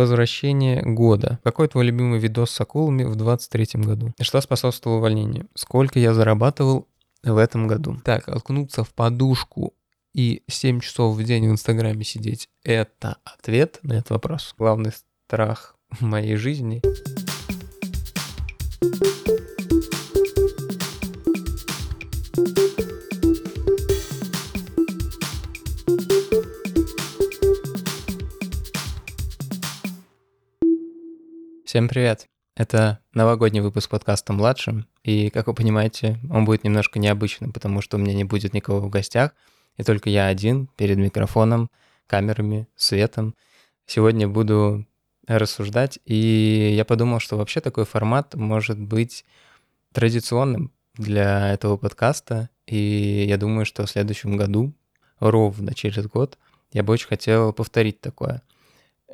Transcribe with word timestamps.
Возвращение 0.00 0.82
года. 0.82 1.40
Какой 1.44 1.68
твой 1.68 1.84
любимый 1.84 2.18
видос 2.18 2.52
с 2.52 2.60
акулами 2.62 3.04
в 3.04 3.16
23 3.16 3.82
году? 3.82 4.14
Что 4.18 4.40
способствовало 4.40 4.96
увольнению? 4.96 5.48
Сколько 5.54 5.98
я 5.98 6.14
зарабатывал 6.14 6.88
в 7.22 7.36
этом 7.36 7.68
году? 7.68 7.98
Так, 8.02 8.26
откнуться 8.26 8.82
в 8.82 8.94
подушку 8.94 9.74
и 10.14 10.42
7 10.48 10.80
часов 10.80 11.14
в 11.14 11.22
день 11.22 11.48
в 11.48 11.52
Инстаграме 11.52 12.04
сидеть– 12.04 12.48
это 12.64 13.18
ответ 13.24 13.78
на 13.82 13.92
этот 13.92 14.08
вопрос. 14.08 14.54
Главный 14.56 14.92
страх 15.26 15.76
моей 16.00 16.36
жизни– 16.36 16.80
Всем 31.70 31.86
привет! 31.86 32.26
Это 32.56 32.98
новогодний 33.14 33.60
выпуск 33.60 33.90
подкаста 33.90 34.32
«Младшим», 34.32 34.88
и, 35.04 35.30
как 35.30 35.46
вы 35.46 35.54
понимаете, 35.54 36.18
он 36.28 36.44
будет 36.44 36.64
немножко 36.64 36.98
необычным, 36.98 37.52
потому 37.52 37.80
что 37.80 37.96
у 37.96 38.00
меня 38.00 38.12
не 38.12 38.24
будет 38.24 38.54
никого 38.54 38.80
в 38.80 38.90
гостях, 38.90 39.36
и 39.76 39.84
только 39.84 40.10
я 40.10 40.26
один 40.26 40.66
перед 40.74 40.96
микрофоном, 40.96 41.70
камерами, 42.08 42.66
светом. 42.74 43.36
Сегодня 43.86 44.26
буду 44.26 44.84
рассуждать, 45.28 46.00
и 46.06 46.74
я 46.76 46.84
подумал, 46.84 47.20
что 47.20 47.36
вообще 47.36 47.60
такой 47.60 47.84
формат 47.84 48.34
может 48.34 48.80
быть 48.80 49.24
традиционным 49.92 50.72
для 50.94 51.52
этого 51.52 51.76
подкаста, 51.76 52.50
и 52.66 53.26
я 53.28 53.36
думаю, 53.36 53.64
что 53.64 53.86
в 53.86 53.90
следующем 53.90 54.36
году, 54.36 54.74
ровно 55.20 55.72
через 55.72 56.08
год, 56.08 56.36
я 56.72 56.82
бы 56.82 56.94
очень 56.94 57.06
хотел 57.06 57.52
повторить 57.52 58.00
такое– 58.00 58.42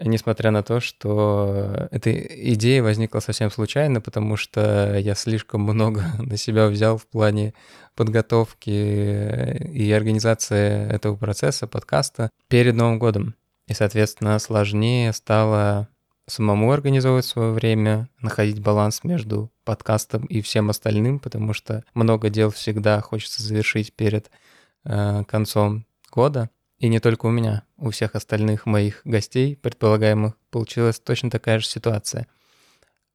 несмотря 0.01 0.51
на 0.51 0.63
то, 0.63 0.81
что 0.81 1.89
эта 1.91 2.11
идея 2.53 2.83
возникла 2.83 3.21
совсем 3.21 3.51
случайно, 3.51 4.01
потому 4.01 4.37
что 4.37 4.99
я 4.99 5.15
слишком 5.15 5.63
много 5.63 6.05
на 6.19 6.37
себя 6.37 6.69
взял 6.69 6.99
в 6.99 7.07
плане 7.07 7.55
подготовки 7.95 8.71
и 8.71 9.91
организации 9.93 10.88
этого 10.91 11.16
процесса, 11.16 11.66
подкаста 11.66 12.30
перед 12.49 12.75
Новым 12.75 12.99
годом. 12.99 13.35
И, 13.69 13.75
соответственно, 13.75 14.38
сложнее 14.38 15.13
стало 15.13 15.88
самому 16.29 16.73
организовывать 16.73 17.25
свое 17.25 17.53
время, 17.53 18.09
находить 18.21 18.60
баланс 18.60 19.05
между 19.05 19.51
подкастом 19.65 20.25
и 20.27 20.41
всем 20.41 20.71
остальным, 20.71 21.21
потому 21.21 21.53
что 21.53 21.85
много 21.95 22.31
дел 22.31 22.51
всегда 22.51 23.01
хочется 23.01 23.43
завершить 23.43 23.93
перед 23.93 24.31
э, 24.85 25.25
концом 25.25 25.87
года. 26.10 26.51
И 26.79 26.88
не 26.88 27.01
только 27.01 27.27
у 27.27 27.30
меня, 27.30 27.63
у 27.79 27.91
всех 27.91 28.15
остальных 28.15 28.66
моих 28.66 29.01
гостей, 29.05 29.57
предполагаемых, 29.57 30.35
получилась 30.51 31.01
точно 31.01 31.30
такая 31.30 31.59
же 31.59 31.66
ситуация. 31.66 32.27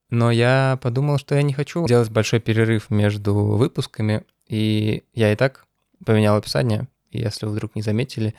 Но 0.10 0.32
я 0.32 0.80
подумал, 0.82 1.20
что 1.20 1.36
я 1.36 1.42
не 1.42 1.54
хочу 1.54 1.86
делать 1.88 2.10
большой 2.10 2.40
перерыв 2.40 2.90
между 2.90 3.34
выпусками, 3.34 4.24
и 4.48 5.04
я 5.14 5.32
и 5.32 5.36
так 5.36 5.66
поменял 6.06 6.36
описание, 6.36 6.88
если 7.12 7.46
вы 7.46 7.54
вдруг 7.54 7.76
не 7.76 7.82
заметили, 7.82 8.34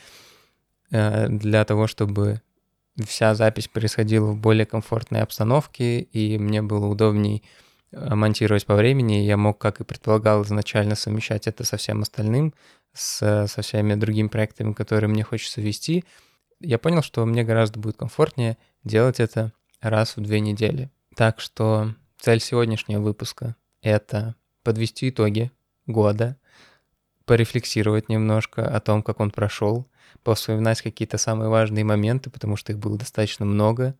э, 0.90 1.28
для 1.28 1.64
того, 1.64 1.86
чтобы 1.86 2.42
вся 3.02 3.34
запись 3.34 3.68
происходила 3.68 4.26
в 4.26 4.36
более 4.36 4.66
комфортной 4.66 5.22
обстановке, 5.22 6.00
и 6.00 6.36
мне 6.38 6.60
было 6.60 6.86
удобней 6.86 7.42
э, 7.90 8.14
монтировать 8.14 8.66
по 8.66 8.74
времени, 8.74 9.24
я 9.24 9.36
мог, 9.36 9.58
как 9.58 9.80
и 9.80 9.84
предполагал 9.84 10.42
изначально, 10.42 10.94
совмещать 10.94 11.46
это 11.46 11.64
со 11.64 11.76
всем 11.76 12.02
остальным, 12.02 12.52
с, 12.94 13.46
со 13.46 13.62
всеми 13.62 13.94
другими 13.94 14.28
проектами, 14.28 14.72
которые 14.72 15.08
мне 15.08 15.22
хочется 15.22 15.60
вести, 15.60 16.04
я 16.60 16.78
понял, 16.78 17.02
что 17.02 17.24
мне 17.26 17.44
гораздо 17.44 17.80
будет 17.80 17.96
комфортнее 17.96 18.56
делать 18.84 19.20
это 19.20 19.52
раз 19.80 20.16
в 20.16 20.20
две 20.20 20.40
недели. 20.40 20.90
Так 21.16 21.40
что 21.40 21.94
цель 22.18 22.40
сегодняшнего 22.40 23.00
выпуска— 23.00 23.56
это 23.82 24.36
подвести 24.62 25.08
итоги 25.08 25.50
года, 25.86 26.36
порефлексировать 27.24 28.08
немножко 28.08 28.64
о 28.64 28.80
том, 28.80 29.02
как 29.02 29.20
он 29.20 29.30
прошел, 29.30 29.88
повспоминать 30.22 30.82
какие-то 30.82 31.18
самые 31.18 31.48
важные 31.48 31.84
моменты, 31.84 32.30
потому 32.30 32.56
что 32.56 32.72
их 32.72 32.78
было 32.78 32.98
достаточно 32.98 33.44
много. 33.44 33.96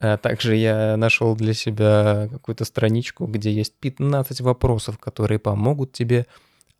А 0.00 0.16
также 0.16 0.56
я 0.56 0.96
нашел 0.96 1.36
для 1.36 1.54
себя 1.54 2.28
какую-то 2.30 2.64
страничку, 2.64 3.26
где 3.26 3.52
есть 3.52 3.74
15 3.78 4.40
вопросов, 4.40 4.98
которые 4.98 5.38
помогут 5.38 5.92
тебе 5.92 6.26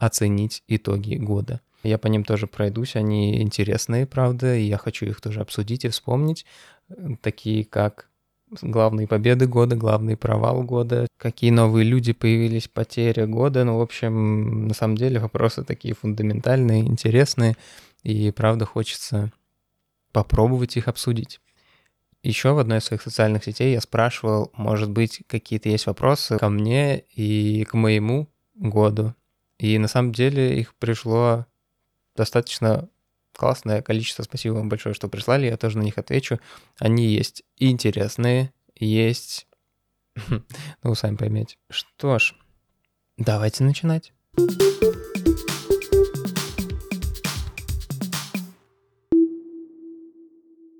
оценить 0.02 0.64
итоги 0.66 1.14
года. 1.14 1.60
Я 1.84 1.96
по 1.96 2.08
ним 2.08 2.24
тоже 2.24 2.48
пройдусь, 2.48 2.96
они 2.96 3.40
интересные, 3.40 4.04
правда, 4.04 4.56
и 4.56 4.62
я 4.64 4.76
хочу 4.76 5.06
их 5.06 5.20
тоже 5.20 5.40
обсудить 5.40 5.84
и 5.84 5.88
вспомнить, 5.88 6.44
такие 7.20 7.64
как 7.64 8.08
главные 8.60 9.06
победы 9.06 9.46
года, 9.46 9.76
главный 9.76 10.16
провал 10.16 10.64
года, 10.64 11.06
какие 11.18 11.50
новые 11.50 11.84
люди 11.84 12.12
появились, 12.12 12.66
потеря 12.66 13.26
года. 13.26 13.64
Ну, 13.64 13.78
в 13.78 13.80
общем, 13.80 14.66
на 14.68 14.74
самом 14.74 14.96
деле 14.96 15.20
вопросы 15.20 15.62
такие 15.62 15.94
фундаментальные, 15.94 16.82
интересные, 16.82 17.56
и 18.02 18.32
правда 18.32 18.66
хочется 18.66 19.32
попробовать 20.12 20.76
их 20.76 20.88
обсудить. 20.88 21.40
Еще 22.24 22.52
в 22.52 22.58
одной 22.58 22.78
из 22.78 22.84
своих 22.84 23.02
социальных 23.02 23.44
сетей 23.44 23.72
я 23.72 23.80
спрашивал, 23.80 24.52
может 24.56 24.90
быть, 24.90 25.22
какие-то 25.26 25.68
есть 25.68 25.86
вопросы 25.86 26.38
ко 26.38 26.48
мне 26.48 27.04
и 27.14 27.64
к 27.64 27.74
моему 27.74 28.28
году, 28.54 29.14
и 29.62 29.78
на 29.78 29.86
самом 29.86 30.10
деле 30.10 30.58
их 30.58 30.74
пришло 30.74 31.46
достаточно 32.16 32.88
классное 33.32 33.80
количество. 33.80 34.24
Спасибо 34.24 34.54
вам 34.54 34.68
большое, 34.68 34.92
что 34.92 35.08
прислали. 35.08 35.46
Я 35.46 35.56
тоже 35.56 35.78
на 35.78 35.82
них 35.82 35.98
отвечу. 35.98 36.40
Они 36.80 37.06
есть 37.06 37.44
интересные, 37.58 38.52
есть... 38.74 39.46
ну, 40.82 40.94
сами 40.96 41.14
поймете. 41.14 41.58
Что 41.70 42.18
ж, 42.18 42.34
давайте 43.16 43.62
начинать. 43.62 44.12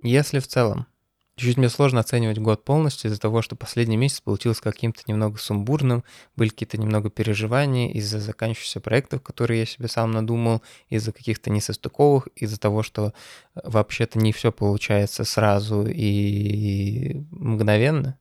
Если 0.03 0.41
в 0.41 0.49
целом 0.49 0.88
Чуть-чуть 1.37 1.56
мне 1.56 1.70
сложно 1.70 2.00
оценивать 2.00 2.38
год 2.38 2.62
полностью 2.62 3.10
из-за 3.10 3.19
того, 3.19 3.41
что 3.41 3.56
последний 3.56 3.97
месяц 3.97 4.20
получился 4.20 4.62
каким-то 4.62 5.03
немного 5.06 5.38
сумбурным, 5.38 6.04
были 6.37 6.50
какие-то 6.50 6.76
немного 6.76 7.09
переживания 7.09 7.91
из-за 7.93 8.20
заканчивающихся 8.20 8.81
проектов, 8.81 9.22
которые 9.22 9.60
я 9.60 9.66
себе 9.66 9.88
сам 9.88 10.10
надумал, 10.10 10.62
из-за 10.91 11.10
каких-то 11.12 11.48
несостыковых, 11.50 12.28
из-за 12.37 12.60
того, 12.60 12.82
что 12.82 13.15
э, 13.54 13.60
вообще-то 13.65 14.19
не 14.19 14.32
все 14.32 14.53
получается 14.53 15.25
сразу 15.25 15.87
и 15.87 17.25
мгновенно. 17.31 18.19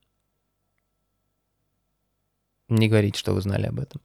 Не 2.70 2.88
говорить, 2.88 3.18
что 3.18 3.34
вы 3.34 3.42
знали 3.42 3.66
об 3.66 3.80
этом. 3.82 4.00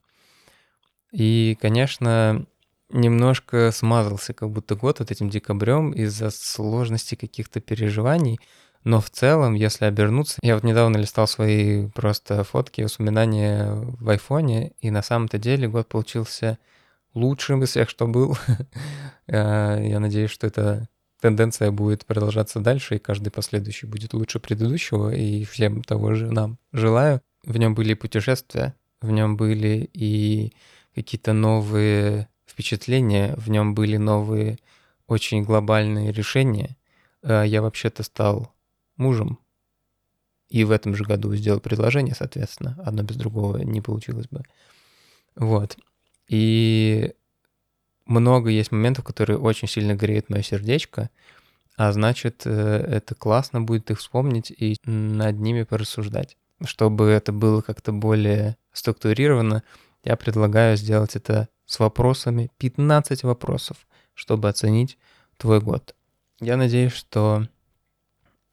И, 1.13 1.57
конечно, 1.61 2.45
немножко 2.91 3.71
смазался 3.71 4.35
как 4.35 4.51
будто 4.51 4.75
год 4.75 4.99
вот 4.99 5.11
этим 5.11 5.31
декабрем 5.31 5.93
из-за 5.93 6.31
сложности 6.31 7.15
каких-то 7.15 7.61
переживаний, 7.61 8.41
но 8.87 9.01
в 9.01 9.11
целом, 9.11 9.55
если 9.55 9.85
обернуться, 9.87 10.39
я 10.43 10.55
вот 10.55 10.63
недавно 10.63 10.97
листал 10.97 11.27
свои 11.27 11.89
просто 11.89 12.45
фотки, 12.45 12.83
воспоминания 12.83 13.73
в 13.75 14.09
айфоне, 14.09 14.75
и 14.81 14.93
на 14.93 15.03
самом-то 15.03 15.39
деле 15.39 15.67
год 15.67 15.89
получился 15.89 16.57
лучшим 17.13 17.65
из 17.65 17.71
всех, 17.71 17.91
что 17.91 18.07
был. 18.07 18.39
Э, 19.29 19.83
я 19.85 19.99
надеюсь, 19.99 20.31
что 20.31 20.47
эта 20.47 20.89
тенденция 21.21 21.73
будет 21.73 22.07
продолжаться 22.07 22.61
дальше, 22.61 22.95
и 22.95 23.01
каждый 23.01 23.31
последующий 23.31 23.89
будет 23.89 24.15
лучше 24.15 24.39
предыдущего, 24.39 25.13
и 25.13 25.43
всем 25.45 25.83
того 25.83 26.15
же 26.15 26.31
нам 26.31 26.57
желаю. 26.73 27.21
В 27.45 27.57
нем 27.57 27.75
были 27.75 27.95
путешествия, 27.95 28.77
в 29.01 29.11
нем 29.11 29.37
были 29.37 29.91
и 29.93 30.53
какие-то 30.95 31.33
новые 31.33 32.29
впечатления, 32.47 33.35
в 33.37 33.51
нем 33.51 33.75
были 33.75 33.97
новые 33.97 34.61
очень 35.09 35.43
глобальные 35.43 36.13
решения. 36.13 36.77
Э, 37.25 37.43
я 37.45 37.63
вообще-то 37.63 38.05
стал 38.05 38.53
мужем. 38.97 39.39
И 40.49 40.65
в 40.65 40.71
этом 40.71 40.95
же 40.95 41.05
году 41.05 41.35
сделал 41.35 41.61
предложение, 41.61 42.15
соответственно. 42.15 42.79
Одно 42.85 43.03
без 43.03 43.17
другого 43.17 43.59
не 43.59 43.81
получилось 43.81 44.29
бы. 44.31 44.43
Вот. 45.35 45.77
И 46.29 47.13
много 48.07 48.51
есть 48.51 48.73
моментов, 48.73 49.05
которые 49.05 49.39
очень 49.39 49.69
сильно 49.69 49.95
греют 49.95 50.31
мое 50.31 50.43
сердечко, 50.43 51.11
а 51.77 51.93
значит, 51.93 52.43
э, 52.45 52.51
это 52.51 53.15
классно 53.15 53.61
будет 53.61 53.91
их 53.91 53.99
вспомнить 53.99 54.51
и 54.51 54.77
над 54.85 55.39
ними 55.39 55.65
порассуждать. 55.65 56.37
Чтобы 56.65 57.07
это 57.07 57.33
было 57.33 57.61
как-то 57.61 57.93
более 57.93 58.57
структурировано, 58.73 59.63
я 60.05 60.17
предлагаю 60.17 60.77
сделать 60.77 61.17
это 61.17 61.49
с 61.67 61.79
вопросами, 61.79 62.51
15 62.59 63.25
вопросов, 63.25 63.77
чтобы 64.15 64.49
оценить 64.49 64.97
твой 65.37 65.61
год. 65.61 65.95
Я 66.41 66.57
надеюсь, 66.57 66.93
что 66.93 67.47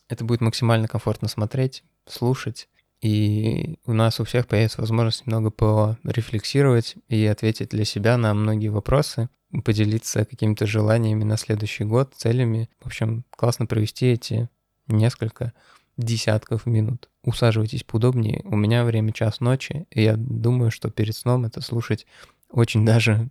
это 0.09 0.23
будет 0.23 0.41
максимально 0.41 0.87
комфортно 0.87 1.27
смотреть, 1.27 1.83
слушать, 2.05 2.67
и 3.03 3.75
у 3.85 3.91
нас 3.91 4.21
у 4.21 4.23
всех 4.23 4.47
появится 4.47 4.79
возможность 4.79 5.27
немного 5.27 5.51
порефлексировать 5.51 6.95
и 7.09 7.25
ответить 7.25 7.69
для 7.69 7.83
себя 7.83 8.17
на 8.17 8.33
многие 8.33 8.69
вопросы, 8.69 9.29
поделиться 9.65 10.23
какими-то 10.23 10.65
желаниями 10.65 11.25
на 11.25 11.35
следующий 11.35 11.83
год, 11.83 12.13
целями. 12.15 12.69
В 12.79 12.87
общем, 12.87 13.25
классно 13.31 13.65
провести 13.65 14.07
эти 14.07 14.49
несколько 14.87 15.51
десятков 15.97 16.65
минут. 16.65 17.09
Усаживайтесь 17.23 17.83
поудобнее. 17.83 18.41
У 18.45 18.55
меня 18.55 18.85
время 18.85 19.11
час 19.11 19.41
ночи, 19.41 19.85
и 19.91 20.01
я 20.01 20.15
думаю, 20.15 20.71
что 20.71 20.89
перед 20.89 21.15
сном 21.15 21.43
это 21.43 21.59
слушать 21.59 22.07
очень 22.49 22.85
даже 22.85 23.29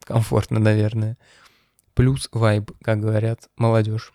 комфортно, 0.00 0.60
наверное. 0.60 1.18
Плюс 1.92 2.28
вайб, 2.32 2.70
как 2.82 3.00
говорят 3.00 3.48
молодежь. 3.58 4.14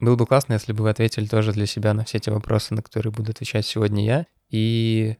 Было 0.00 0.16
бы 0.16 0.26
классно, 0.26 0.54
если 0.54 0.72
бы 0.72 0.82
вы 0.84 0.90
ответили 0.90 1.26
тоже 1.26 1.52
для 1.52 1.66
себя 1.66 1.92
на 1.92 2.04
все 2.04 2.18
эти 2.18 2.30
вопросы, 2.30 2.74
на 2.74 2.82
которые 2.82 3.12
буду 3.12 3.30
отвечать 3.32 3.66
сегодня 3.66 4.04
я. 4.04 4.26
И 4.48 5.18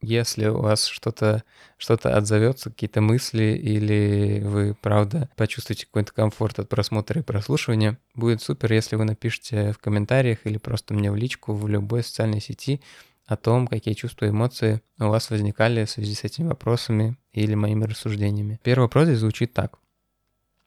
если 0.00 0.46
у 0.46 0.60
вас 0.60 0.86
что-то 0.86 1.42
что 1.76 1.94
отзовется, 1.94 2.70
какие-то 2.70 3.00
мысли, 3.00 3.58
или 3.60 4.40
вы, 4.44 4.76
правда, 4.80 5.28
почувствуете 5.36 5.86
какой-то 5.86 6.12
комфорт 6.12 6.58
от 6.60 6.68
просмотра 6.68 7.20
и 7.20 7.24
прослушивания, 7.24 7.98
будет 8.14 8.40
супер, 8.40 8.72
если 8.72 8.96
вы 8.96 9.04
напишите 9.04 9.72
в 9.72 9.78
комментариях 9.78 10.38
или 10.44 10.58
просто 10.58 10.94
мне 10.94 11.10
в 11.10 11.16
личку 11.16 11.52
в 11.52 11.66
любой 11.68 12.04
социальной 12.04 12.40
сети 12.40 12.80
о 13.26 13.36
том, 13.36 13.66
какие 13.66 13.94
чувства 13.94 14.26
и 14.26 14.28
эмоции 14.28 14.82
у 15.00 15.08
вас 15.08 15.30
возникали 15.30 15.86
в 15.86 15.90
связи 15.90 16.14
с 16.14 16.24
этими 16.24 16.46
вопросами 16.48 17.16
или 17.32 17.54
моими 17.54 17.84
рассуждениями. 17.84 18.60
Первый 18.62 18.84
вопрос 18.84 19.06
здесь 19.06 19.18
звучит 19.18 19.54
так. 19.54 19.78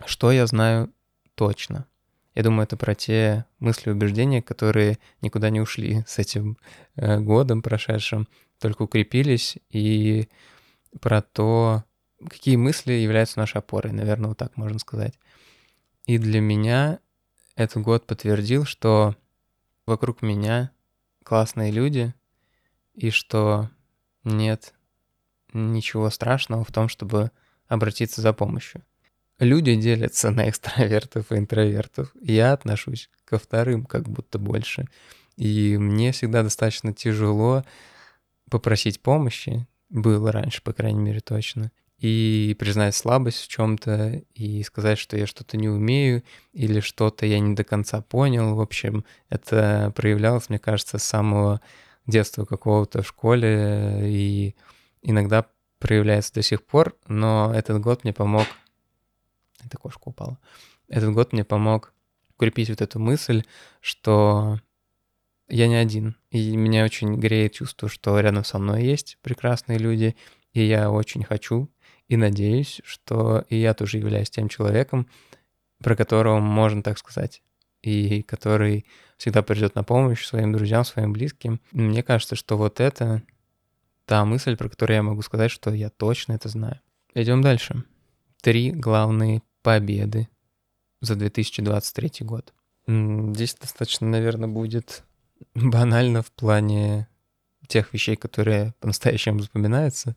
Что 0.06 0.32
я 0.32 0.46
знаю 0.48 0.92
точно? 1.36 1.86
Я 2.38 2.44
думаю, 2.44 2.66
это 2.66 2.78
про 2.78 2.94
те 2.94 3.46
мысли 3.58 3.90
и 3.90 3.94
убеждения, 3.94 4.44
которые 4.44 5.00
никуда 5.22 5.50
не 5.50 5.60
ушли 5.60 6.04
с 6.06 6.20
этим 6.20 6.60
э, 6.96 7.20
годом 7.20 7.64
прошедшим, 7.64 8.28
только 8.60 8.84
укрепились, 8.84 9.58
и 9.72 10.30
про 11.02 11.24
то, 11.24 11.84
какие 12.30 12.56
мысли 12.56 12.94
являются 12.94 13.40
нашей 13.40 13.58
опорой, 13.58 13.92
наверное, 13.92 14.28
вот 14.28 14.38
так 14.38 14.56
можно 14.56 14.78
сказать. 14.78 15.18
И 16.06 16.20
для 16.20 16.40
меня 16.40 17.00
этот 17.56 17.82
год 17.82 18.06
подтвердил, 18.06 18.66
что 18.66 19.16
вокруг 19.88 20.22
меня 20.22 20.70
классные 21.24 21.72
люди, 21.72 22.14
и 22.94 23.10
что 23.10 23.72
нет 24.24 24.76
ничего 25.54 26.12
страшного 26.12 26.64
в 26.64 26.72
том, 26.72 26.88
чтобы 26.88 27.32
обратиться 27.68 28.22
за 28.22 28.32
помощью. 28.32 28.84
Люди 29.40 29.76
делятся 29.76 30.32
на 30.32 30.50
экстравертов 30.50 31.32
и 31.32 31.36
интровертов. 31.36 32.12
Я 32.20 32.54
отношусь 32.54 33.10
ко 33.26 33.38
вторым 33.38 33.86
как 33.86 34.10
будто 34.10 34.40
больше. 34.40 34.86
И 35.36 35.78
мне 35.78 36.12
всегда 36.12 36.42
достаточно 36.42 36.94
тяжело 36.94 37.64
попросить 38.50 39.02
помощи. 39.02 39.68
Было 39.90 40.32
раньше, 40.32 40.64
по 40.64 40.74
крайней 40.74 41.02
мере, 41.02 41.20
точно. 41.20 41.72
И 42.00 42.56
признать 42.60 42.96
слабость 42.96 43.44
в 43.44 43.48
чем-то, 43.48 44.22
и 44.34 44.64
сказать, 44.64 45.00
что 45.00 45.18
я 45.18 45.26
что-то 45.26 45.58
не 45.58 45.70
умею, 45.70 46.24
или 46.54 46.80
что-то 46.80 47.26
я 47.26 47.40
не 47.40 47.56
до 47.56 47.64
конца 47.64 48.02
понял. 48.02 48.56
В 48.56 48.62
общем, 48.62 49.06
это 49.30 49.92
проявлялось, 49.96 50.50
мне 50.50 50.60
кажется, 50.60 50.98
с 50.98 51.04
самого 51.04 51.62
детства 52.06 52.46
какого-то 52.46 53.02
в 53.02 53.08
школе, 53.08 54.00
и 54.04 54.56
иногда 55.02 55.46
проявляется 55.80 56.34
до 56.34 56.42
сих 56.42 56.64
пор, 56.64 56.96
но 57.08 57.52
этот 57.54 57.82
год 57.82 58.04
мне 58.04 58.14
помог 58.14 58.46
эта 59.68 59.78
кошка 59.78 60.10
упала. 60.10 60.40
Этот 60.88 61.14
год 61.14 61.34
мне 61.34 61.44
помог 61.44 61.94
укрепить 62.36 62.70
вот 62.70 62.82
эту 62.82 63.00
мысль, 63.00 63.44
что 63.82 64.60
я 65.50 65.68
не 65.68 65.76
один. 65.76 66.16
И 66.30 66.56
меня 66.56 66.84
очень 66.84 67.16
греет 67.16 67.54
чувство, 67.54 67.90
что 67.90 68.20
рядом 68.20 68.44
со 68.44 68.60
мной 68.60 68.84
есть 68.84 69.18
прекрасные 69.22 69.80
люди, 69.80 70.16
и 70.54 70.64
я 70.64 70.92
очень 70.92 71.24
хочу 71.24 71.70
и 72.08 72.18
надеюсь, 72.18 72.82
что 72.84 73.46
и 73.50 73.58
я 73.58 73.74
тоже 73.74 73.98
являюсь 73.98 74.30
тем 74.30 74.50
человеком, 74.50 75.08
про 75.84 75.96
которого 75.96 76.40
можно 76.40 76.82
так 76.82 76.98
сказать, 76.98 77.42
и 77.82 78.24
который 78.24 78.86
всегда 79.18 79.42
придет 79.42 79.76
на 79.76 79.84
помощь 79.84 80.26
своим 80.26 80.54
друзьям, 80.54 80.86
своим 80.86 81.14
близким. 81.14 81.60
Мне 81.72 82.04
кажется, 82.04 82.36
что 82.36 82.58
вот 82.58 82.80
это 82.80 83.24
та 84.06 84.24
мысль, 84.26 84.56
про 84.56 84.70
которую 84.70 84.96
я 84.96 85.04
могу 85.04 85.22
сказать, 85.22 85.52
что 85.52 85.74
я 85.74 85.90
точно 85.90 86.34
это 86.34 86.50
знаю. 86.50 86.80
Идем 87.14 87.42
дальше. 87.42 87.84
Три 88.42 88.72
главные 88.72 89.42
победы 89.68 90.30
за 91.02 91.16
2023 91.16 92.26
год. 92.26 92.54
Здесь 92.88 93.54
достаточно, 93.54 94.08
наверное, 94.08 94.48
будет 94.48 95.04
банально 95.56 96.22
в 96.22 96.32
плане 96.32 97.10
тех 97.68 97.92
вещей, 97.92 98.16
которые 98.16 98.74
по-настоящему 98.80 99.42
запоминаются. 99.42 100.16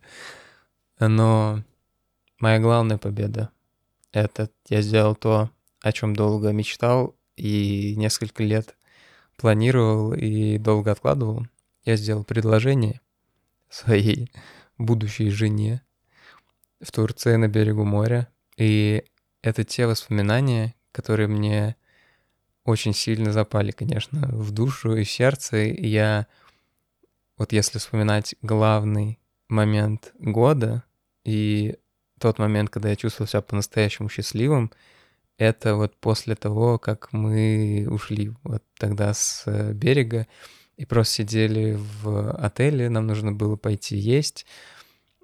Но 1.01 1.65
моя 2.39 2.61
главная 2.61 2.97
победа— 2.97 3.51
это 4.13 4.51
я 4.69 4.83
сделал 4.83 5.17
то, 5.17 5.51
о 5.81 5.91
чем 5.91 6.15
долго 6.15 6.53
мечтал 6.53 7.17
и 7.35 7.97
несколько 7.97 8.45
лет 8.45 8.77
планировал 9.37 10.13
и 10.13 10.59
долго 10.59 10.93
откладывал. 10.93 11.45
Я 11.85 11.97
сделал 11.97 12.23
предложение 12.23 13.01
своей 13.69 14.31
будущей 14.79 15.29
жене 15.31 15.83
в 16.81 16.93
Турции 16.93 17.35
на 17.35 17.49
берегу 17.49 17.83
моря. 17.83 18.29
И 18.57 19.03
это 19.43 19.65
те 19.65 19.87
воспоминания, 19.87 20.75
которые 20.93 21.29
мне 21.29 21.77
очень 22.65 22.95
сильно 22.95 23.33
запали, 23.33 23.71
конечно, 23.71 24.29
в 24.33 24.51
душу 24.51 24.97
и 24.97 25.05
в 25.05 25.11
сердце. 25.11 25.57
я, 25.59 26.27
вот 27.37 27.53
если 27.53 27.79
вспоминать 27.79 28.35
главный 28.43 29.19
момент 29.49 30.13
года 30.19 30.85
и 31.25 31.77
тот 32.19 32.39
момент, 32.39 32.71
когда 32.71 32.91
я 32.91 32.97
чувствовал 32.97 33.29
себя 33.29 33.41
по-настоящему 33.43 34.09
счастливым, 34.09 34.71
это 35.39 35.75
вот 35.75 35.97
после 35.97 36.35
того, 36.35 36.79
как 36.79 37.13
мы 37.13 37.87
ушли 37.91 38.33
вот 38.43 38.63
тогда 38.79 39.15
с 39.15 39.45
э, 39.47 39.73
берега 39.73 40.27
и 40.77 40.85
просто 40.85 41.15
сидели 41.15 41.79
в 42.03 42.33
отеле, 42.33 42.91
нам 42.91 43.07
нужно 43.07 43.33
было 43.33 43.57
пойти 43.57 43.97
есть 43.97 44.45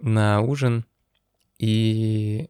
на 0.01 0.41
ужин, 0.41 0.87
и 1.59 2.49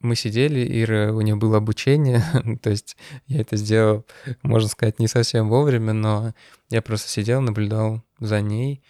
мы 0.00 0.16
сидели, 0.16 0.82
Ира, 0.82 1.12
у 1.12 1.20
нее 1.20 1.36
было 1.36 1.58
обучение, 1.58 2.22
то 2.62 2.70
есть 2.70 2.96
я 3.26 3.40
это 3.40 3.56
сделал, 3.56 4.06
можно 4.42 4.68
сказать, 4.68 4.98
не 4.98 5.08
совсем 5.08 5.48
вовремя, 5.48 5.92
но 5.92 6.34
я 6.70 6.82
просто 6.82 7.08
сидел, 7.08 7.40
наблюдал 7.40 8.02
за 8.20 8.40
ней. 8.40 8.82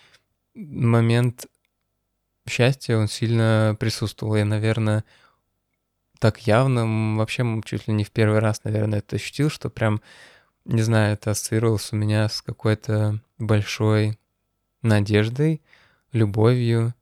Момент 0.54 1.46
счастья, 2.48 2.96
он 2.96 3.08
сильно 3.08 3.76
присутствовал. 3.78 4.36
Я, 4.36 4.44
наверное, 4.44 5.04
так 6.18 6.40
явно, 6.46 7.16
вообще 7.16 7.44
чуть 7.64 7.86
ли 7.86 7.94
не 7.94 8.04
в 8.04 8.10
первый 8.10 8.40
раз, 8.40 8.64
наверное, 8.64 8.98
это 8.98 9.16
ощутил, 9.16 9.50
что 9.50 9.70
прям, 9.70 10.00
не 10.64 10.82
знаю, 10.82 11.14
это 11.14 11.30
ассоциировалось 11.30 11.92
у 11.92 11.96
меня 11.96 12.28
с 12.28 12.42
какой-то 12.42 13.20
большой 13.38 14.18
надеждой, 14.82 15.62
любовью, 16.12 16.94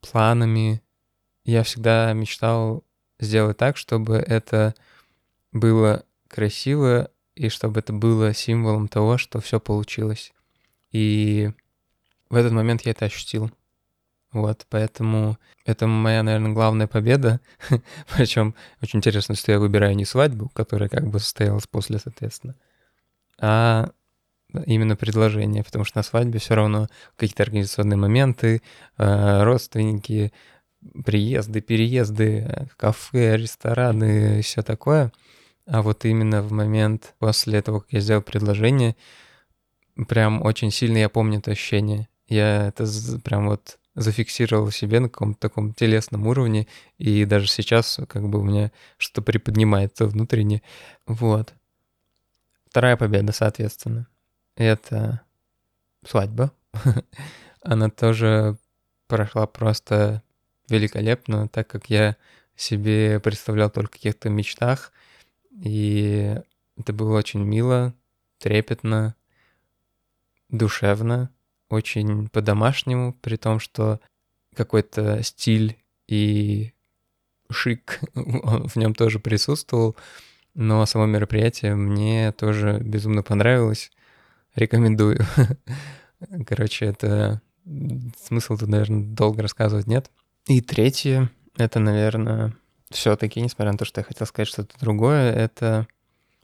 планами. 0.00 0.82
Я 1.44 1.62
всегда 1.62 2.12
мечтал 2.12 2.84
сделать 3.20 3.56
так, 3.56 3.76
чтобы 3.76 4.16
это 4.16 4.74
было 5.52 6.04
красиво 6.28 7.10
и 7.34 7.48
чтобы 7.48 7.80
это 7.80 7.92
было 7.92 8.34
символом 8.34 8.88
того, 8.88 9.18
что 9.18 9.40
все 9.40 9.60
получилось. 9.60 10.32
И 10.92 11.50
в 12.28 12.36
этот 12.36 12.52
момент 12.52 12.82
я 12.82 12.92
это 12.92 13.06
ощутил. 13.06 13.50
Вот, 14.32 14.66
поэтому 14.70 15.38
это 15.64 15.86
моя, 15.88 16.22
наверное, 16.22 16.52
главная 16.52 16.86
победа. 16.86 17.40
Причем 18.16 18.54
очень 18.80 18.98
интересно, 18.98 19.34
что 19.34 19.50
я 19.50 19.58
выбираю 19.58 19.96
не 19.96 20.04
свадьбу, 20.04 20.48
которая 20.50 20.88
как 20.88 21.08
бы 21.08 21.18
состоялась 21.18 21.66
после, 21.66 21.98
соответственно, 21.98 22.54
а 23.38 23.90
именно 24.66 24.96
предложение, 24.96 25.64
потому 25.64 25.84
что 25.84 25.98
на 25.98 26.02
свадьбе 26.02 26.38
все 26.38 26.54
равно 26.54 26.88
какие-то 27.16 27.42
организационные 27.42 27.96
моменты, 27.96 28.62
э, 28.98 29.42
родственники, 29.42 30.32
приезды, 31.04 31.60
переезды, 31.60 32.68
кафе, 32.76 33.36
рестораны 33.36 34.38
и 34.38 34.42
все 34.42 34.62
такое. 34.62 35.12
А 35.66 35.82
вот 35.82 36.04
именно 36.04 36.42
в 36.42 36.52
момент 36.52 37.14
после 37.18 37.60
того, 37.62 37.80
как 37.80 37.92
я 37.92 38.00
сделал 38.00 38.22
предложение, 38.22 38.96
прям 40.08 40.42
очень 40.42 40.70
сильно 40.70 40.98
я 40.98 41.08
помню 41.08 41.38
это 41.38 41.52
ощущение. 41.52 42.08
Я 42.26 42.68
это 42.68 42.86
прям 43.22 43.48
вот 43.48 43.78
зафиксировал 43.94 44.70
себе 44.70 45.00
на 45.00 45.08
каком-то 45.08 45.40
таком 45.40 45.74
телесном 45.74 46.26
уровне, 46.26 46.66
и 46.98 47.24
даже 47.24 47.48
сейчас 47.48 48.00
как 48.08 48.28
бы 48.28 48.40
у 48.40 48.42
меня 48.42 48.72
что-то 48.98 49.22
приподнимается 49.22 50.06
внутренне. 50.06 50.62
Вот. 51.06 51.52
Вторая 52.66 52.96
победа, 52.96 53.32
соответственно, 53.32 54.06
это 54.56 55.22
свадьба. 56.06 56.52
Она 57.62 57.90
тоже 57.90 58.56
прошла 59.08 59.46
просто 59.46 60.22
великолепно, 60.70 61.48
так 61.48 61.68
как 61.68 61.90
я 61.90 62.16
себе 62.56 63.20
представлял 63.20 63.70
только 63.70 63.88
в 63.88 63.92
каких-то 63.92 64.28
мечтах. 64.28 64.92
И 65.62 66.36
это 66.76 66.92
было 66.92 67.16
очень 67.18 67.42
мило, 67.42 67.94
трепетно, 68.38 69.14
душевно, 70.48 71.30
очень 71.68 72.28
по-домашнему, 72.28 73.12
при 73.14 73.36
том, 73.36 73.60
что 73.60 74.00
какой-то 74.54 75.22
стиль 75.22 75.78
и 76.08 76.72
шик 77.50 78.00
в 78.14 78.76
нем 78.76 78.94
тоже 78.94 79.20
присутствовал. 79.20 79.96
Но 80.54 80.84
само 80.86 81.06
мероприятие 81.06 81.74
мне 81.76 82.32
тоже 82.32 82.80
безумно 82.80 83.22
понравилось. 83.22 83.90
рекомендую. 84.56 85.20
Короче, 86.46 86.86
это 86.86 87.40
смысл 88.20 88.56
тут, 88.56 88.68
наверное, 88.68 89.04
долго 89.14 89.42
рассказывать 89.42 89.86
нет. 89.86 90.10
И 90.46 90.60
третье, 90.60 91.30
это, 91.56 91.78
наверное, 91.78 92.56
все-таки, 92.90 93.40
несмотря 93.40 93.72
на 93.72 93.78
то, 93.78 93.84
что 93.84 94.00
я 94.00 94.04
хотел 94.04 94.26
сказать 94.26 94.48
что-то 94.48 94.78
другое, 94.80 95.32
это 95.32 95.86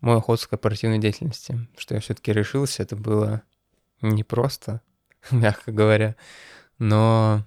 мой 0.00 0.18
уход 0.18 0.40
с 0.40 0.46
корпоративной 0.46 0.98
деятельности. 0.98 1.66
Что 1.76 1.94
я 1.94 2.00
все-таки 2.00 2.32
решился, 2.32 2.82
это 2.82 2.96
было 2.96 3.42
непросто, 4.00 4.80
мягко 5.30 5.72
говоря, 5.72 6.16
но 6.78 7.44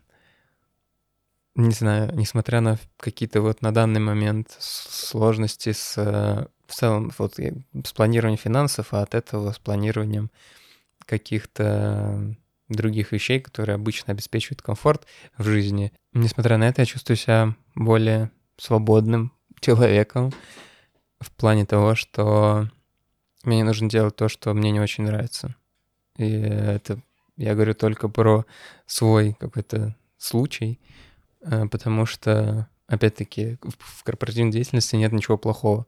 не 1.56 1.72
знаю, 1.72 2.14
несмотря 2.16 2.62
на 2.62 2.78
какие-то 2.98 3.42
вот 3.42 3.62
на 3.62 3.74
данный 3.74 4.00
момент 4.00 4.56
сложности 4.60 5.72
с 5.72 5.96
в 6.70 6.74
целом 6.74 7.12
вот 7.18 7.36
с 7.38 7.94
планированием 7.94 8.38
финансов, 8.38 8.94
а 8.94 9.02
от 9.02 9.16
этого 9.16 9.52
с 9.52 9.60
планированием 9.60 10.30
каких-то 11.06 12.36
других 12.70 13.12
вещей, 13.12 13.40
которые 13.40 13.76
обычно 13.76 14.14
обеспечивают 14.14 14.62
комфорт 14.62 15.06
в 15.38 15.44
жизни. 15.44 15.92
Несмотря 16.14 16.58
на 16.58 16.70
это, 16.70 16.82
я 16.82 16.86
чувствую 16.86 17.18
себя 17.18 17.56
более 17.76 18.32
свободным 18.58 19.34
человеком 19.60 20.32
в 21.20 21.32
плане 21.32 21.66
того, 21.66 21.96
что 21.96 22.70
мне 23.44 23.58
не 23.58 23.64
нужно 23.64 23.90
делать 23.90 24.16
то, 24.16 24.30
что 24.30 24.54
мне 24.54 24.72
не 24.72 24.80
очень 24.80 25.04
нравится. 25.04 25.56
И 26.18 26.30
это 26.30 27.02
я 27.38 27.56
говорю 27.56 27.74
только 27.74 28.10
про 28.10 28.46
свой 28.86 29.34
какой-то 29.40 29.96
случай, 30.18 30.80
э, 31.42 31.68
потому 31.68 32.06
что, 32.06 32.68
опять-таки, 32.88 33.58
в 33.62 34.04
корпоративной 34.04 34.52
деятельности 34.52 34.98
нет 34.98 35.14
ничего 35.14 35.38
плохого. 35.38 35.88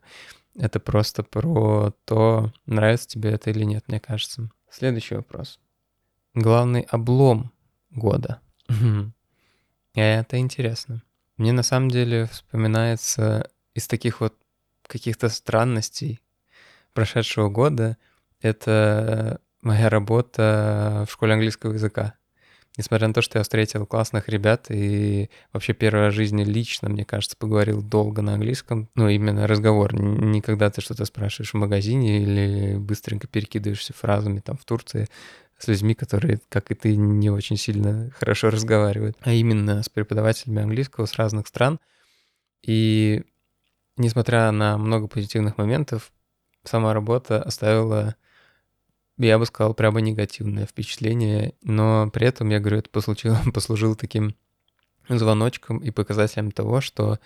Это 0.56 0.80
просто 0.80 1.24
про 1.24 1.94
то, 2.06 2.52
нравится 2.66 3.08
тебе 3.08 3.32
это 3.32 3.50
или 3.50 3.64
нет, 3.64 3.88
мне 3.88 4.00
кажется. 4.00 4.50
Следующий 4.70 5.16
вопрос. 5.16 5.60
Главный 6.34 6.82
облом 6.82 7.52
года. 7.90 8.40
Это 9.94 10.38
интересно. 10.38 11.04
Мне 11.38 11.52
на 11.52 11.64
самом 11.64 11.90
деле 11.90 12.28
вспоминается 12.28 13.50
из 13.74 13.88
таких 13.88 14.22
вот 14.22 14.36
каких-то 14.88 15.30
странностей 15.30 16.22
прошедшего 16.94 17.50
года, 17.50 17.98
это 18.42 19.42
моя 19.62 19.90
работа 19.90 21.06
в 21.08 21.12
школе 21.12 21.34
английского 21.34 21.74
языка. 21.74 22.16
Несмотря 22.78 23.10
на 23.10 23.14
то, 23.14 23.22
что 23.22 23.38
я 23.38 23.44
встретил 23.44 23.86
классных 23.86 24.30
ребят 24.30 24.68
и 24.70 25.30
вообще 25.52 25.74
первый 25.74 26.06
раз 26.06 26.14
в 26.14 26.16
жизни 26.16 26.46
лично, 26.46 26.88
мне 26.88 27.04
кажется, 27.04 27.36
поговорил 27.38 27.82
долго 27.82 28.22
на 28.22 28.36
английском. 28.36 28.90
Ну, 28.96 29.10
именно 29.10 29.46
разговор. 29.46 29.94
Не 29.94 30.42
когда 30.42 30.70
ты 30.70 30.80
что-то 30.80 31.04
спрашиваешь 31.04 31.52
в 31.52 31.58
магазине 31.58 32.24
или 32.24 32.78
быстренько 32.78 33.28
перекидываешься 33.28 33.94
фразами 33.94 34.40
там 34.40 34.58
в 34.58 34.64
Турции 34.64 35.10
с 35.62 35.68
людьми, 35.68 35.94
которые, 35.94 36.42
как 36.50 36.72
и 36.72 36.76
ты, 36.76 36.96
не 36.96 37.30
очень 37.30 37.58
сильно 37.58 38.10
хорошо 38.18 38.50
разговаривают, 38.50 39.16
а 39.22 39.32
именно 39.32 39.84
с 39.84 39.90
преподавателями 39.90 40.64
английского 40.64 41.06
с 41.06 41.16
разных 41.16 41.48
стран. 41.48 41.80
И 42.64 43.24
несмотря 43.98 44.52
на 44.52 44.78
много 44.78 45.08
позитивных 45.08 45.58
моментов, 45.58 46.12
сама 46.64 46.94
работа 46.94 47.42
оставила 47.42 48.16
я 49.18 49.38
бы 49.38 49.46
сказал, 49.46 49.74
прямо 49.74 50.02
негативное 50.02 50.66
впечатление, 50.66 51.54
но 51.62 52.10
при 52.10 52.28
этом, 52.28 52.50
я 52.50 52.60
говорю, 52.60 52.78
это 52.80 52.90
послужило, 52.90 53.38
послужило 53.54 53.96
таким 53.96 54.36
звоночком 55.10 55.78
и 55.78 55.92
показателем 55.92 56.52
того, 56.52 56.82
что 56.82 57.20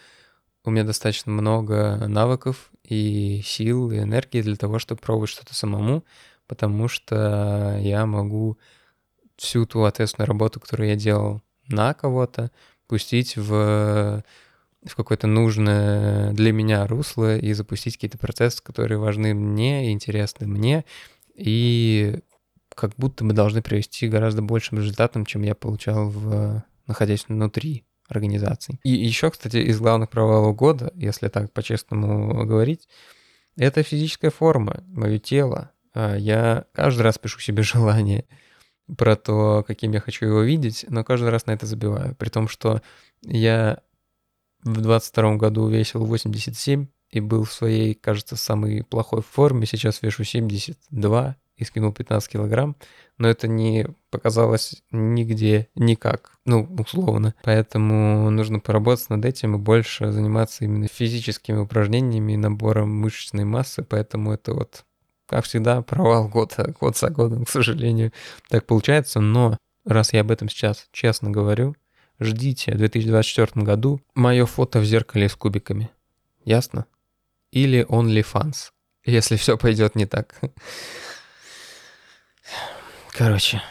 у 0.63 0.71
меня 0.71 0.83
достаточно 0.83 1.31
много 1.31 2.05
навыков 2.07 2.71
и 2.83 3.41
сил, 3.45 3.91
и 3.91 3.99
энергии 3.99 4.41
для 4.41 4.55
того, 4.55 4.79
чтобы 4.79 4.99
пробовать 4.99 5.29
что-то 5.29 5.53
самому, 5.53 6.03
потому 6.47 6.87
что 6.87 7.77
я 7.81 8.05
могу 8.05 8.57
всю 9.37 9.65
ту 9.65 9.83
ответственную 9.83 10.27
работу, 10.27 10.59
которую 10.59 10.89
я 10.89 10.95
делал 10.95 11.41
на 11.67 11.93
кого-то, 11.93 12.51
пустить 12.87 13.35
в, 13.35 14.23
в 14.83 14.95
какое-то 14.95 15.27
нужное 15.27 16.31
для 16.33 16.51
меня 16.51 16.85
русло 16.87 17.37
и 17.37 17.53
запустить 17.53 17.95
какие-то 17.95 18.17
процессы, 18.17 18.63
которые 18.63 18.97
важны 18.97 19.33
мне 19.33 19.91
интересны 19.91 20.47
мне, 20.47 20.85
и 21.35 22.19
как 22.73 22.91
будто 22.97 23.23
мы 23.23 23.33
должны 23.33 23.61
привести 23.61 24.07
гораздо 24.07 24.41
большим 24.41 24.79
результатом, 24.79 25.25
чем 25.25 25.41
я 25.41 25.55
получал, 25.55 26.09
в, 26.09 26.63
находясь 26.87 27.25
внутри 27.27 27.85
организации. 28.07 28.79
И 28.83 28.91
еще, 28.91 29.31
кстати, 29.31 29.57
из 29.57 29.79
главных 29.79 30.09
провалов 30.09 30.55
года, 30.55 30.91
если 30.95 31.27
так 31.27 31.51
по-честному 31.51 32.45
говорить, 32.45 32.87
это 33.57 33.83
физическая 33.83 34.31
форма, 34.31 34.83
мое 34.87 35.17
тело. 35.17 35.71
А, 35.95 36.15
я 36.15 36.65
каждый 36.73 37.01
раз 37.01 37.17
пишу 37.17 37.39
себе 37.39 37.63
желание 37.63 38.25
про 38.97 39.15
то, 39.15 39.63
каким 39.65 39.93
я 39.93 39.99
хочу 39.99 40.27
его 40.27 40.41
видеть, 40.41 40.85
но 40.89 41.03
каждый 41.03 41.29
раз 41.29 41.47
на 41.47 41.51
это 41.51 41.65
забиваю. 41.65 42.15
При 42.15 42.29
том, 42.29 42.47
что 42.47 42.83
я 43.23 43.79
в 44.63 44.81
22 44.81 45.37
году 45.37 45.67
весил 45.67 46.05
87, 46.05 46.85
и 47.15 47.19
был 47.21 47.45
в 47.45 47.53
своей, 47.53 47.93
кажется, 47.93 48.35
самой 48.35 48.83
плохой 48.83 49.21
форме. 49.21 49.65
Сейчас 49.65 50.01
вешу 50.01 50.23
72 50.23 51.37
и 51.55 51.63
скинул 51.63 51.93
15 51.93 52.29
килограмм, 52.29 52.75
но 53.17 53.29
это 53.29 53.47
не 53.47 53.87
показалось 54.09 54.83
нигде 54.91 55.69
никак, 55.75 56.37
ну, 56.45 56.67
условно. 56.77 57.33
Поэтому 57.43 58.29
нужно 58.29 58.59
поработать 58.59 59.09
над 59.09 59.23
этим 59.23 59.55
и 59.55 59.59
больше 59.59 60.11
заниматься 60.11 60.65
именно 60.65 60.87
физическими 60.87 61.57
упражнениями 61.59 62.33
и 62.33 62.37
набором 62.37 62.93
мышечной 62.93 63.45
массы, 63.45 63.83
поэтому 63.83 64.33
это 64.33 64.53
вот, 64.53 64.83
как 65.35 65.45
всегда, 65.45 65.81
провал 65.81 66.27
года, 66.27 66.73
год 66.79 66.97
за 66.97 67.09
годом, 67.09 67.45
к 67.45 67.49
сожалению, 67.49 68.11
так 68.49 68.65
получается, 68.65 69.19
но 69.19 69.57
раз 69.85 70.13
я 70.13 70.21
об 70.21 70.31
этом 70.31 70.49
сейчас 70.49 70.87
честно 70.91 71.29
говорю, 71.29 71.75
ждите 72.19 72.71
в 72.71 72.77
2024 72.77 73.65
году 73.65 74.01
мое 74.13 74.45
фото 74.45 74.79
в 74.79 74.85
зеркале 74.85 75.29
с 75.29 75.35
кубиками. 75.35 75.89
Ясно? 76.43 76.85
или 77.55 77.85
OnlyFans, 77.87 78.71
если 79.05 79.37
все 79.37 79.57
пойдет 79.57 79.95
не 79.95 80.05
так. 80.05 80.39
Короче, 83.11 83.61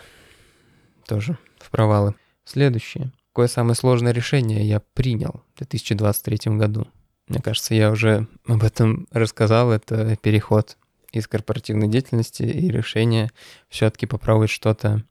тоже 1.06 1.36
в 1.58 1.70
провалы. 1.70 2.14
Следующее. 2.44 3.12
Какое 3.28 3.48
самое 3.48 3.74
сложное 3.74 4.12
решение 4.12 4.66
я 4.66 4.80
принял 4.80 5.42
в 5.54 5.58
2023 5.58 6.56
году? 6.56 6.86
Мне 7.28 7.40
кажется, 7.40 7.74
я 7.74 7.90
уже 7.90 8.26
об 8.46 8.64
этом 8.64 9.06
рассказал. 9.10 9.70
Это 9.70 10.16
переход 10.16 10.78
из 11.18 11.26
корпоративной 11.26 11.88
деятельности 11.88 12.42
и 12.42 12.70
решение 12.70 13.30
все-таки 13.68 14.06
попробовать 14.06 14.50
что-то 14.50 15.02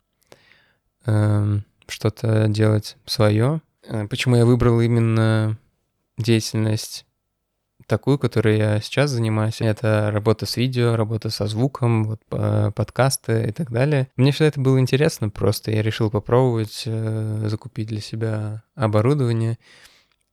э, 1.05 1.59
что-то 1.87 2.47
делать 2.47 2.97
свое. 3.05 3.61
Э, 3.83 4.07
почему 4.07 4.35
я 4.35 4.45
выбрал 4.45 4.81
именно 4.81 5.57
деятельность 6.17 7.05
такую, 7.87 8.17
которой 8.17 8.57
я 8.57 8.79
сейчас 8.79 9.11
занимаюсь. 9.11 9.59
Это 9.59 10.09
работа 10.11 10.45
с 10.45 10.57
видео, 10.57 10.95
работа 10.95 11.29
со 11.29 11.47
звуком, 11.47 12.05
вот, 12.05 12.21
подкасты 12.29 13.45
и 13.49 13.51
так 13.51 13.71
далее. 13.71 14.07
Мне 14.15 14.31
всегда 14.31 14.47
это 14.47 14.61
было 14.61 14.79
интересно 14.79 15.29
просто. 15.29 15.71
Я 15.71 15.81
решил 15.81 16.09
попробовать 16.09 16.83
э, 16.85 17.45
закупить 17.47 17.87
для 17.87 18.01
себя 18.01 18.63
оборудование 18.75 19.57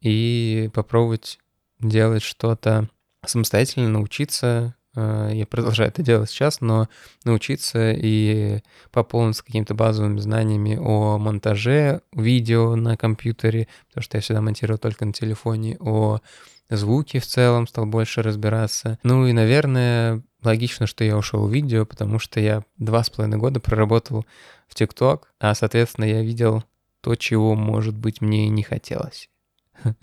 и 0.01 0.71
попробовать 0.75 1.39
делать 1.81 2.23
что-то 2.23 2.89
самостоятельно, 3.27 3.89
научиться. 3.89 4.75
Э, 4.97 5.31
я 5.33 5.47
продолжаю 5.47 5.91
это 5.91 6.03
делать 6.03 6.31
сейчас, 6.31 6.61
но 6.61 6.89
научиться 7.25 7.93
и 7.93 8.61
пополниться 8.91 9.45
какими-то 9.45 9.75
базовыми 9.75 10.19
знаниями 10.19 10.79
о 10.81 11.19
монтаже 11.19 12.03
видео 12.13 12.77
на 12.77 12.97
компьютере, 12.97 13.69
потому 13.89 14.03
что 14.03 14.17
я 14.17 14.23
всегда 14.23 14.41
монтировал 14.41 14.79
только 14.79 15.05
на 15.05 15.13
телефоне, 15.13 15.77
о 15.81 16.21
звуки 16.69 17.19
в 17.19 17.27
целом, 17.27 17.67
стал 17.67 17.87
больше 17.87 18.23
разбираться. 18.23 18.99
Ну 19.03 19.27
и, 19.27 19.33
наверное, 19.33 20.23
логично, 20.43 20.87
что 20.87 21.05
я 21.05 21.17
ушел 21.17 21.47
в 21.47 21.53
видео, 21.53 21.85
потому 21.85 22.19
что 22.19 22.41
я 22.41 22.63
два 22.79 23.03
с 23.03 23.11
половиной 23.11 23.39
года 23.39 23.61
проработал 23.61 24.25
в 24.69 24.75
ТикТок, 24.75 25.33
а, 25.41 25.55
соответственно, 25.55 26.05
я 26.05 26.23
видел 26.23 26.65
то, 27.01 27.15
чего, 27.17 27.55
может 27.55 27.97
быть, 27.97 28.21
мне 28.21 28.47
и 28.47 28.51
не 28.51 28.63
хотелось. 28.63 29.29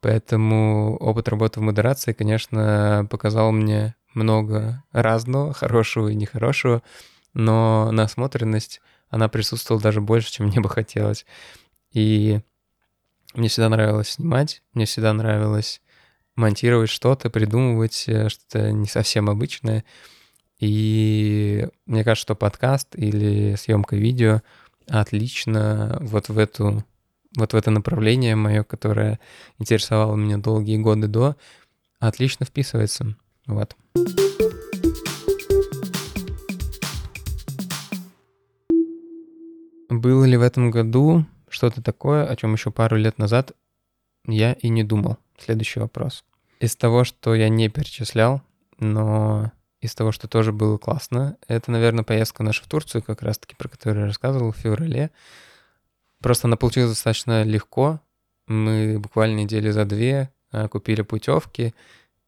Поэтому 0.00 0.96
опыт 0.96 1.28
работы 1.28 1.58
в 1.58 1.62
модерации, 1.64 2.12
конечно, 2.12 3.06
показал 3.10 3.50
мне 3.50 3.96
много 4.18 4.82
разного, 4.92 5.52
хорошего 5.54 6.08
и 6.08 6.14
нехорошего, 6.14 6.82
но 7.34 7.90
насмотренность, 7.92 8.80
она 9.08 9.28
присутствовала 9.28 9.82
даже 9.82 10.00
больше, 10.00 10.32
чем 10.32 10.46
мне 10.46 10.60
бы 10.60 10.68
хотелось. 10.68 11.24
И 11.92 12.40
мне 13.34 13.48
всегда 13.48 13.68
нравилось 13.68 14.10
снимать, 14.10 14.62
мне 14.74 14.84
всегда 14.84 15.12
нравилось 15.12 15.80
монтировать 16.36 16.90
что-то, 16.90 17.30
придумывать 17.30 18.04
э, 18.06 18.28
что-то 18.28 18.70
не 18.72 18.86
совсем 18.86 19.28
обычное. 19.28 19.84
И 20.60 21.68
мне 21.86 22.04
кажется, 22.04 22.22
что 22.22 22.34
подкаст 22.34 22.88
или 22.94 23.54
съемка 23.56 23.96
видео 23.96 24.42
отлично 24.86 25.98
вот 26.00 26.28
в 26.28 26.38
эту 26.38 26.84
вот 27.36 27.52
в 27.52 27.56
это 27.56 27.70
направление 27.70 28.34
мое, 28.36 28.64
которое 28.64 29.20
интересовало 29.58 30.16
меня 30.16 30.38
долгие 30.38 30.78
годы 30.78 31.06
до, 31.06 31.36
отлично 32.00 32.46
вписывается. 32.46 33.16
Вот. 33.48 33.74
Было 39.88 40.24
ли 40.24 40.36
в 40.36 40.42
этом 40.42 40.70
году 40.70 41.24
что-то 41.48 41.82
такое, 41.82 42.26
о 42.26 42.36
чем 42.36 42.52
еще 42.52 42.70
пару 42.70 42.96
лет 42.96 43.18
назад 43.18 43.52
я 44.26 44.52
и 44.52 44.68
не 44.68 44.84
думал? 44.84 45.16
Следующий 45.38 45.80
вопрос. 45.80 46.24
Из 46.60 46.76
того, 46.76 47.04
что 47.04 47.34
я 47.34 47.48
не 47.48 47.70
перечислял, 47.70 48.42
но 48.78 49.50
из 49.80 49.94
того, 49.94 50.12
что 50.12 50.28
тоже 50.28 50.52
было 50.52 50.76
классно, 50.76 51.38
это, 51.46 51.70
наверное, 51.70 52.04
поездка 52.04 52.42
наша 52.42 52.62
в 52.62 52.68
Турцию, 52.68 53.02
как 53.02 53.22
раз-таки, 53.22 53.56
про 53.56 53.68
которую 53.68 54.00
я 54.02 54.06
рассказывал 54.06 54.52
в 54.52 54.56
феврале. 54.56 55.10
Просто 56.20 56.48
она 56.48 56.56
получилась 56.56 56.90
достаточно 56.90 57.44
легко. 57.44 58.00
Мы 58.46 58.98
буквально 58.98 59.38
недели 59.40 59.70
за 59.70 59.86
две 59.86 60.30
а, 60.50 60.68
купили 60.68 61.02
путевки 61.02 61.74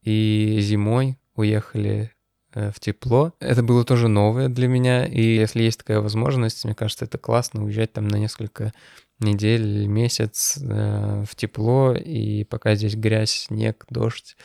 и 0.03 0.59
зимой 0.61 1.19
уехали 1.35 2.13
э, 2.55 2.71
в 2.73 2.81
тепло. 2.81 3.33
Это 3.41 3.63
было 3.63 3.85
тоже 3.85 4.09
новое 4.09 4.49
для 4.49 4.69
меня, 4.69 5.07
и 5.07 5.23
если 5.23 5.63
есть 5.63 5.79
такая 5.79 6.01
возможность, 6.01 6.65
мне 6.65 6.75
кажется, 6.75 7.05
это 7.05 7.19
классно 7.19 7.65
уезжать 7.65 7.93
там 7.93 8.09
на 8.09 8.17
несколько 8.17 8.73
недель 9.19 9.87
месяц 9.87 10.59
э, 10.61 11.25
в 11.29 11.35
тепло, 11.37 11.95
и 11.95 12.45
пока 12.45 12.75
здесь 12.75 12.95
грязь, 12.95 13.47
снег, 13.49 13.85
дождь, 13.91 14.37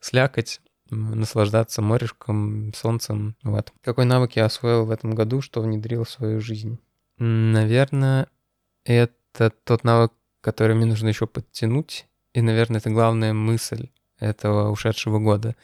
слякоть, 0.00 0.60
наслаждаться 0.90 1.82
морешком, 1.82 2.72
солнцем. 2.74 3.36
Вот. 3.42 3.72
Какой 3.82 4.04
навык 4.04 4.32
я 4.32 4.44
освоил 4.44 4.84
в 4.84 4.90
этом 4.90 5.14
году, 5.14 5.40
что 5.40 5.60
внедрил 5.60 6.04
в 6.04 6.10
свою 6.10 6.40
жизнь? 6.40 6.78
Наверное, 7.18 8.28
это 8.84 9.50
тот 9.64 9.84
навык, 9.84 10.12
который 10.40 10.76
мне 10.76 10.86
нужно 10.86 11.08
еще 11.08 11.26
подтянуть. 11.26 12.06
И, 12.32 12.40
наверное, 12.40 12.78
это 12.78 12.90
главная 12.90 13.32
мысль 13.32 13.88
этого 14.18 14.70
ушедшего 14.70 15.18
года. 15.18 15.56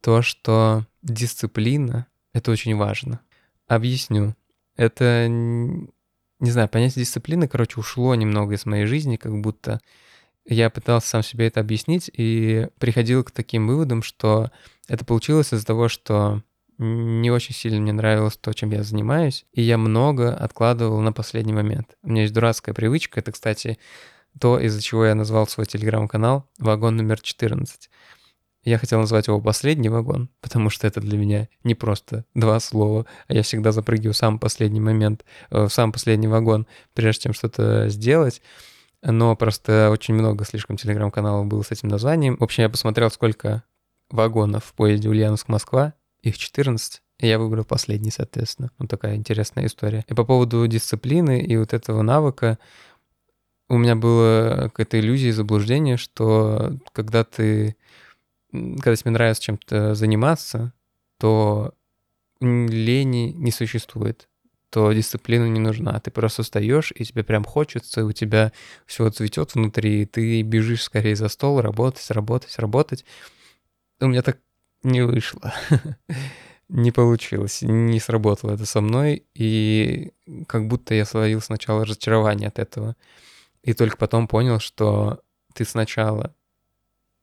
То, 0.00 0.22
что 0.22 0.86
дисциплина— 1.02 2.06
это 2.32 2.50
очень 2.50 2.76
важно. 2.76 3.20
Объясню. 3.66 4.34
Это, 4.76 5.26
не 5.28 5.90
знаю, 6.50 6.68
понятие 6.68 7.04
дисциплины, 7.04 7.46
короче, 7.48 7.78
ушло 7.78 8.14
немного 8.14 8.54
из 8.54 8.66
моей 8.66 8.86
жизни, 8.86 9.16
как 9.16 9.40
будто 9.40 9.80
я 10.44 10.70
пытался 10.70 11.08
сам 11.08 11.22
себе 11.22 11.46
это 11.46 11.60
объяснить 11.60 12.10
и 12.12 12.68
приходил 12.78 13.22
к 13.22 13.30
таким 13.30 13.68
выводам, 13.68 14.02
что 14.02 14.50
это 14.88 15.04
получилось 15.04 15.52
из-за 15.52 15.64
того, 15.64 15.88
что 15.88 16.42
не 16.78 17.30
очень 17.30 17.54
сильно 17.54 17.80
мне 17.80 17.92
нравилось 17.92 18.36
то, 18.36 18.52
чем 18.52 18.70
я 18.70 18.82
занимаюсь, 18.82 19.44
и 19.52 19.62
я 19.62 19.78
много 19.78 20.34
откладывал 20.34 21.00
на 21.00 21.12
последний 21.12 21.52
момент. 21.52 21.96
У 22.02 22.08
меня 22.08 22.22
есть 22.22 22.34
дурацкая 22.34 22.74
привычка, 22.74 23.20
это, 23.20 23.30
кстати, 23.30 23.78
то, 24.38 24.58
из-за 24.58 24.80
чего 24.80 25.06
я 25.06 25.14
назвал 25.14 25.46
свой 25.46 25.66
телеграм-канал 25.66 26.48
«Вагон 26.58 26.96
номер 26.96 27.20
14». 27.20 27.90
Я 28.64 28.78
хотел 28.78 29.00
назвать 29.00 29.26
его 29.26 29.40
«Последний 29.40 29.88
вагон», 29.88 30.30
потому 30.40 30.70
что 30.70 30.86
это 30.86 31.00
для 31.00 31.18
меня 31.18 31.48
не 31.64 31.74
просто 31.74 32.24
два 32.34 32.60
слова, 32.60 33.06
а 33.28 33.34
я 33.34 33.42
всегда 33.42 33.72
запрыгиваю 33.72 34.14
в 34.14 34.16
самый 34.16 34.38
последний 34.38 34.80
момент, 34.80 35.24
э, 35.50 35.64
в 35.64 35.72
самый 35.72 35.92
последний 35.92 36.28
вагон, 36.28 36.66
прежде 36.94 37.22
чем 37.22 37.34
что-то 37.34 37.88
сделать 37.88 38.40
но 39.02 39.34
просто 39.34 39.90
очень 39.90 40.14
много 40.14 40.44
слишком 40.44 40.76
телеграм-каналов 40.76 41.46
было 41.46 41.62
с 41.62 41.72
этим 41.72 41.88
названием. 41.88 42.36
В 42.36 42.44
общем, 42.44 42.62
я 42.62 42.68
посмотрел, 42.68 43.10
сколько 43.10 43.64
вагонов 44.10 44.64
в 44.64 44.74
поезде 44.74 45.08
Ульяновск-Москва, 45.08 45.94
их 46.22 46.38
14, 46.38 47.02
и 47.18 47.26
я 47.26 47.38
выбрал 47.38 47.64
последний, 47.64 48.10
соответственно. 48.10 48.70
Вот 48.78 48.88
такая 48.88 49.16
интересная 49.16 49.66
история. 49.66 50.04
И 50.08 50.14
по 50.14 50.24
поводу 50.24 50.66
дисциплины 50.66 51.40
и 51.40 51.56
вот 51.56 51.72
этого 51.72 52.02
навыка, 52.02 52.58
у 53.72 53.78
меня 53.78 53.96
было 53.96 54.64
какая-то 54.64 55.00
иллюзия 55.00 55.28
и 55.28 55.32
заблуждение, 55.32 55.96
что 55.96 56.76
когда 56.92 57.24
ты, 57.24 57.74
когда 58.50 58.94
тебе 58.94 59.12
нравится 59.12 59.42
чем-то 59.42 59.94
заниматься, 59.94 60.74
то 61.18 61.72
лени 62.40 63.32
не 63.32 63.50
существует 63.50 64.28
то 64.68 64.90
дисциплина 64.90 65.44
не 65.44 65.60
нужна. 65.60 66.00
Ты 66.00 66.10
просто 66.10 66.42
встаешь, 66.42 66.94
и 66.96 67.04
тебе 67.04 67.22
прям 67.22 67.44
хочется, 67.44 68.06
у 68.06 68.12
тебя 68.12 68.52
все 68.86 69.10
цветет 69.10 69.54
внутри, 69.54 70.02
и 70.02 70.06
ты 70.06 70.40
бежишь 70.40 70.84
скорее 70.84 71.14
за 71.14 71.28
стол, 71.28 71.60
работать, 71.60 72.10
работать, 72.10 72.58
работать. 72.58 73.04
У 74.00 74.06
меня 74.06 74.22
так 74.22 74.38
не 74.82 75.02
вышло. 75.02 75.52
не 76.70 76.90
получилось, 76.90 77.60
не 77.60 78.00
сработало 78.00 78.52
это 78.52 78.64
со 78.64 78.80
мной, 78.80 79.26
и 79.34 80.12
как 80.46 80.68
будто 80.68 80.94
я 80.94 81.04
словил 81.04 81.42
сначала 81.42 81.84
разочарование 81.84 82.48
от 82.48 82.58
этого. 82.58 82.96
И 83.62 83.74
только 83.74 83.96
потом 83.96 84.26
понял, 84.26 84.58
что 84.58 85.20
ты 85.54 85.64
сначала 85.64 86.34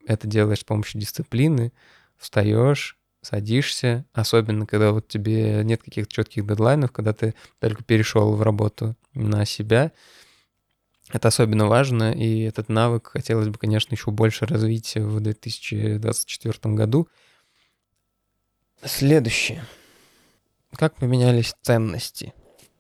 это 0.06 0.28
делаешь 0.28 0.60
с 0.60 0.63
помощью 0.63 1.02
дисциплины, 1.02 1.73
встаешь, 2.17 2.97
садишься, 3.21 4.06
особенно 4.13 4.65
когда 4.65 4.91
вот 4.91 5.08
тебе 5.08 5.62
нет 5.63 5.84
каких-то 5.84 6.12
четких 6.12 6.45
дедлайнов, 6.45 6.91
когда 6.91 7.13
ты 7.13 7.36
только 7.60 7.84
перешел 7.84 8.34
в 8.34 8.41
работу 8.41 8.95
на 9.13 9.45
себя. 9.45 9.91
Это 11.12 11.28
особенно 11.28 11.67
важно, 11.67 12.13
и 12.13 12.41
этот 12.41 12.69
навык 12.69 13.08
хотелось 13.08 13.49
бы, 13.49 13.58
конечно, 13.58 13.93
еще 13.95 14.12
больше 14.12 14.45
развить 14.45 14.95
в 14.95 15.19
2024 15.19 16.75
году. 16.75 17.10
Следующее. 18.84 19.65
Как 20.75 20.95
поменялись 20.95 21.56
ценности? 21.62 22.34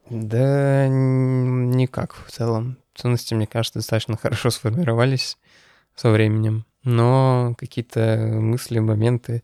Да 0.09 0.87
никак 0.87 2.13
в 2.13 2.31
целом. 2.31 2.77
Ценности, 2.95 3.33
мне 3.33 3.47
кажется, 3.47 3.79
достаточно 3.79 4.17
хорошо 4.17 4.49
сформировались 4.49 5.37
со 5.95 6.11
временем, 6.11 6.65
но 6.83 7.55
какие-то 7.57 8.17
мысли, 8.39 8.79
моменты, 8.79 9.43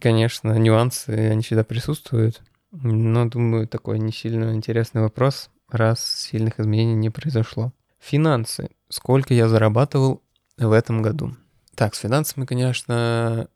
Конечно, 0.00 0.52
нюансы, 0.58 1.08
они 1.08 1.42
всегда 1.42 1.64
присутствуют. 1.64 2.42
Но, 2.70 3.24
думаю, 3.26 3.66
такой 3.66 3.98
не 3.98 4.12
сильно 4.12 4.54
интересный 4.54 5.00
вопрос, 5.00 5.50
раз 5.70 6.04
сильных 6.04 6.60
изменений 6.60 6.94
не 6.94 7.10
произошло. 7.10 7.72
Финансы. 7.98 8.68
Сколько 8.90 9.32
я 9.32 9.48
зарабатывал 9.48 10.22
в 10.58 10.72
этом 10.72 11.00
году? 11.00 11.34
Так, 11.74 11.94
с 11.94 12.00
финансами, 12.00 12.44
конечно, 12.44 13.48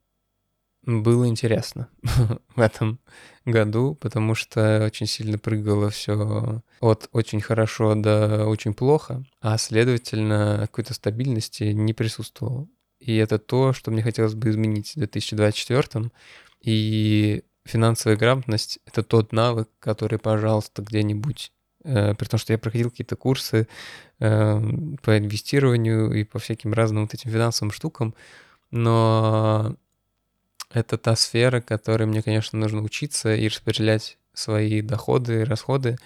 было 0.84 1.26
интересно 1.28 1.88
в 2.56 2.60
этом 2.60 2.98
году, 3.44 3.94
потому 3.94 4.34
что 4.34 4.84
очень 4.84 5.06
сильно 5.06 5.38
прыгало 5.38 5.90
все 5.90 6.62
от 6.80 7.08
очень 7.12 7.40
хорошо 7.40 7.94
до 7.94 8.46
очень 8.46 8.74
плохо, 8.74 9.24
а 9.40 9.58
следовательно 9.58 10.58
какой-то 10.62 10.94
стабильности 10.94 11.64
не 11.64 11.92
присутствовало. 11.92 12.68
И 12.98 13.16
это 13.16 13.38
то, 13.38 13.72
что 13.72 13.90
мне 13.90 14.02
хотелось 14.02 14.34
бы 14.34 14.50
изменить 14.50 14.92
в 14.92 14.98
2024. 14.98 16.10
И 16.60 17.42
финансовая 17.64 18.16
грамотность— 18.16 18.78
это 18.86 19.02
тот 19.02 19.32
навык, 19.32 19.68
который, 19.80 20.20
пожалуйста, 20.20 20.82
где-нибудь 20.82 21.52
э, 21.84 22.14
при 22.14 22.26
том, 22.26 22.38
что 22.38 22.52
я 22.52 22.58
проходил 22.58 22.90
какие-то 22.90 23.16
курсы 23.16 23.66
э, 24.20 24.60
по 25.02 25.18
инвестированию 25.18 26.12
и 26.12 26.22
по 26.22 26.38
всяким 26.38 26.72
разным 26.72 27.02
вот 27.02 27.14
этим 27.14 27.30
финансовым 27.32 27.72
штукам, 27.72 28.14
но 28.70 29.76
это 30.74 30.98
та 30.98 31.16
сфера, 31.16 31.60
которой 31.60 32.04
мне, 32.04 32.22
конечно, 32.22 32.58
нужно 32.58 32.82
учиться 32.82 33.34
и 33.34 33.48
распределять 33.48 34.18
свои 34.32 34.80
доходы 34.80 35.42
и 35.42 35.44
расходы, 35.44 35.98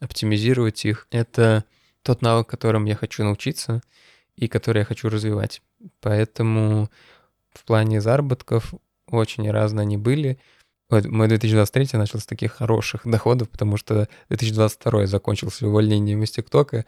оптимизировать 0.00 0.84
их. 0.84 1.06
Это 1.10 1.64
тот 2.02 2.22
навык, 2.22 2.46
которым 2.46 2.84
я 2.84 2.96
хочу 2.96 3.24
научиться 3.24 3.82
и 4.36 4.48
который 4.48 4.80
я 4.80 4.84
хочу 4.84 5.08
развивать. 5.08 5.62
Поэтому 6.00 6.90
в 7.52 7.64
плане 7.64 8.00
заработков 8.00 8.74
очень 9.08 9.50
разные 9.50 9.82
они 9.82 9.96
были. 9.96 10.38
Вот 10.90 11.06
мой 11.06 11.28
2023 11.28 11.98
начал 11.98 12.20
с 12.20 12.26
таких 12.26 12.52
хороших 12.52 13.06
доходов, 13.06 13.48
потому 13.48 13.76
что 13.76 14.08
2022 14.28 15.06
закончился 15.06 15.66
увольнением 15.66 16.22
из 16.22 16.30
ТикТока 16.30 16.84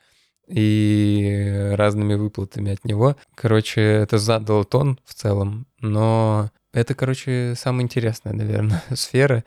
и 0.47 1.73
разными 1.75 2.15
выплатами 2.15 2.73
от 2.73 2.85
него. 2.85 3.17
Короче, 3.35 3.81
это 3.81 4.19
задало 4.19 4.65
тон 4.65 4.99
в 5.05 5.15
целом, 5.15 5.67
но 5.81 6.51
это, 6.81 6.95
короче, 6.95 7.55
самая 7.57 7.83
интересная, 7.83 8.33
наверное, 8.33 8.83
сфера. 8.95 9.45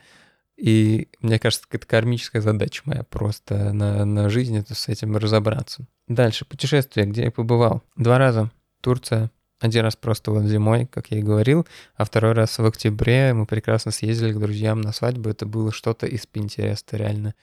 И 0.56 1.08
мне 1.20 1.38
кажется, 1.38 1.66
это 1.70 1.86
кармическая 1.86 2.42
задача 2.42 2.82
моя 2.84 3.02
просто 3.02 3.72
на, 3.72 4.04
на 4.04 4.28
жизнь 4.28 4.56
это 4.58 4.74
с 4.74 4.88
этим 4.88 5.16
разобраться. 5.16 5.86
Дальше, 6.06 6.44
путешествие, 6.44 7.06
где 7.06 7.24
я 7.24 7.30
побывал. 7.30 7.82
Два 7.96 8.18
раза. 8.18 8.50
Турция, 8.82 9.30
один 9.60 9.84
раз 9.84 9.96
просто 9.96 10.30
вот 10.30 10.44
зимой, 10.44 10.86
как 10.86 11.10
я 11.10 11.18
и 11.18 11.22
говорил, 11.22 11.66
а 11.94 12.04
второй 12.04 12.32
раз 12.32 12.58
в 12.58 12.64
октябре 12.64 13.34
мы 13.34 13.46
прекрасно 13.46 13.90
съездили 13.90 14.32
к 14.32 14.38
друзьям 14.38 14.80
на 14.80 14.92
свадьбу. 14.92 15.28
Это 15.28 15.46
было 15.46 15.70
что-то 15.70 16.06
из 16.06 16.26
Пинтереста, 16.26 16.96
реально. 16.96 17.34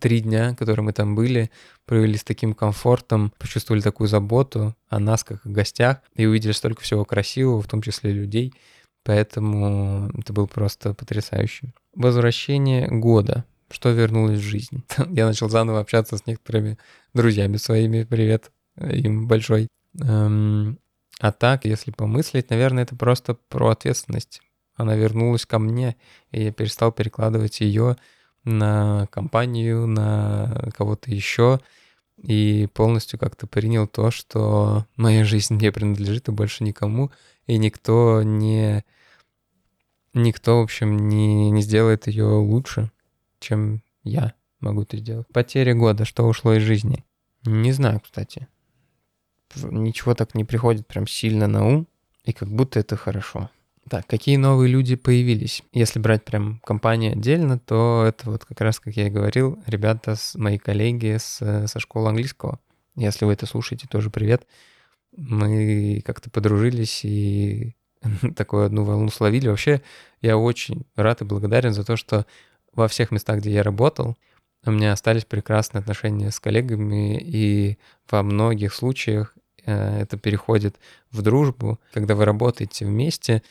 Три 0.00 0.20
дня, 0.20 0.54
которые 0.54 0.84
мы 0.84 0.92
там 0.92 1.14
были, 1.14 1.50
провели 1.86 2.16
с 2.16 2.24
таким 2.24 2.54
комфортом, 2.54 3.32
почувствовали 3.38 3.80
такую 3.80 4.08
заботу 4.08 4.74
о 4.88 4.98
нас, 4.98 5.24
как 5.24 5.44
о 5.46 5.48
гостях, 5.48 5.98
и 6.14 6.26
увидели 6.26 6.52
столько 6.52 6.82
всего 6.82 7.04
красивого, 7.04 7.62
в 7.62 7.68
том 7.68 7.82
числе 7.82 8.12
людей. 8.12 8.54
Поэтому 9.04 10.10
это 10.18 10.32
было 10.32 10.46
просто 10.46 10.94
потрясающе. 10.94 11.72
Возвращение 11.94 12.88
года. 12.88 13.44
Что 13.70 13.90
вернулось 13.90 14.40
в 14.40 14.42
жизнь? 14.42 14.84
Я 15.10 15.26
начал 15.26 15.48
заново 15.48 15.80
общаться 15.80 16.16
с 16.16 16.26
некоторыми 16.26 16.78
друзьями 17.14 17.56
своими. 17.56 18.04
Привет 18.04 18.50
им 18.78 19.28
большой. 19.28 19.68
Эм, 20.00 20.78
а 21.20 21.32
так, 21.32 21.64
если 21.64 21.90
помыслить, 21.90 22.50
наверное, 22.50 22.84
это 22.84 22.96
просто 22.96 23.34
про 23.48 23.70
ответственность. 23.70 24.40
Она 24.74 24.96
вернулась 24.96 25.44
ко 25.44 25.58
мне, 25.58 25.96
и 26.30 26.44
я 26.44 26.52
перестал 26.52 26.92
перекладывать 26.92 27.60
ее 27.60 27.96
на 28.50 29.06
компанию, 29.10 29.86
на 29.86 30.70
кого-то 30.76 31.10
еще, 31.10 31.60
и 32.16 32.68
полностью 32.74 33.18
как-то 33.18 33.46
принял 33.46 33.86
то, 33.86 34.10
что 34.10 34.86
моя 34.96 35.24
жизнь 35.24 35.56
не 35.56 35.72
принадлежит 35.72 36.28
и 36.28 36.32
больше 36.32 36.64
никому, 36.64 37.10
и 37.46 37.56
никто 37.56 38.22
не... 38.22 38.84
Никто, 40.12 40.58
в 40.58 40.64
общем, 40.64 41.08
не, 41.08 41.50
не 41.50 41.62
сделает 41.62 42.08
ее 42.08 42.24
лучше, 42.24 42.90
чем 43.38 43.80
я 44.02 44.34
могу 44.58 44.82
это 44.82 44.96
сделать. 44.96 45.26
Потеря 45.28 45.74
года, 45.74 46.04
что 46.04 46.26
ушло 46.26 46.54
из 46.54 46.62
жизни. 46.62 47.04
Не 47.44 47.72
знаю, 47.72 48.00
кстати. 48.00 48.48
Ничего 49.54 50.14
так 50.14 50.34
не 50.34 50.44
приходит 50.44 50.86
прям 50.86 51.06
сильно 51.06 51.46
на 51.46 51.66
ум, 51.66 51.86
и 52.24 52.32
как 52.32 52.48
будто 52.48 52.80
это 52.80 52.96
хорошо. 52.96 53.50
Так, 53.90 54.06
какие 54.06 54.36
новые 54.36 54.70
люди 54.70 54.94
появились? 54.94 55.64
Если 55.72 55.98
брать 55.98 56.24
прям 56.24 56.60
компанию 56.60 57.10
отдельно, 57.10 57.58
то 57.58 58.04
это 58.06 58.30
вот 58.30 58.44
как 58.44 58.60
раз, 58.60 58.78
как 58.78 58.96
я 58.96 59.08
и 59.08 59.10
говорил, 59.10 59.60
ребята, 59.66 60.14
с, 60.14 60.36
мои 60.36 60.58
коллеги 60.58 61.16
с, 61.18 61.66
со 61.66 61.80
школы 61.80 62.08
английского. 62.08 62.60
Если 62.94 63.24
вы 63.24 63.32
это 63.32 63.46
слушаете, 63.46 63.88
тоже 63.88 64.08
привет. 64.08 64.46
Мы 65.16 66.02
как-то 66.06 66.30
подружились 66.30 67.04
и 67.04 67.74
такую 68.36 68.66
одну 68.66 68.84
волну 68.84 69.08
словили. 69.08 69.48
Вообще, 69.48 69.82
я 70.20 70.38
очень 70.38 70.86
рад 70.94 71.22
и 71.22 71.24
благодарен 71.24 71.72
за 71.72 71.82
то, 71.82 71.96
что 71.96 72.26
во 72.72 72.86
всех 72.86 73.10
местах, 73.10 73.38
где 73.38 73.50
я 73.50 73.64
работал, 73.64 74.16
у 74.64 74.70
меня 74.70 74.92
остались 74.92 75.24
прекрасные 75.24 75.80
отношения 75.80 76.30
с 76.30 76.38
коллегами, 76.38 77.18
и 77.20 77.76
во 78.08 78.22
многих 78.22 78.72
случаях 78.72 79.34
э, 79.66 80.02
это 80.02 80.16
переходит 80.16 80.76
в 81.10 81.22
дружбу. 81.22 81.80
Когда 81.92 82.14
вы 82.14 82.24
работаете 82.24 82.86
вместе, 82.86 83.42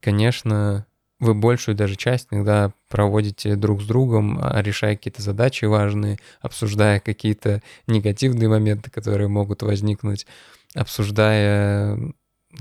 конечно, 0.00 0.86
вы 1.20 1.34
большую 1.34 1.74
даже 1.74 1.96
часть 1.96 2.28
иногда 2.30 2.72
проводите 2.88 3.56
друг 3.56 3.82
с 3.82 3.86
другом, 3.86 4.38
а, 4.40 4.62
решая 4.62 4.96
какие-то 4.96 5.22
задачи 5.22 5.64
важные, 5.64 6.18
обсуждая 6.40 7.00
какие-то 7.00 7.62
негативные 7.86 8.48
моменты, 8.48 8.90
которые 8.90 9.28
могут 9.28 9.62
возникнуть, 9.62 10.26
обсуждая 10.74 11.98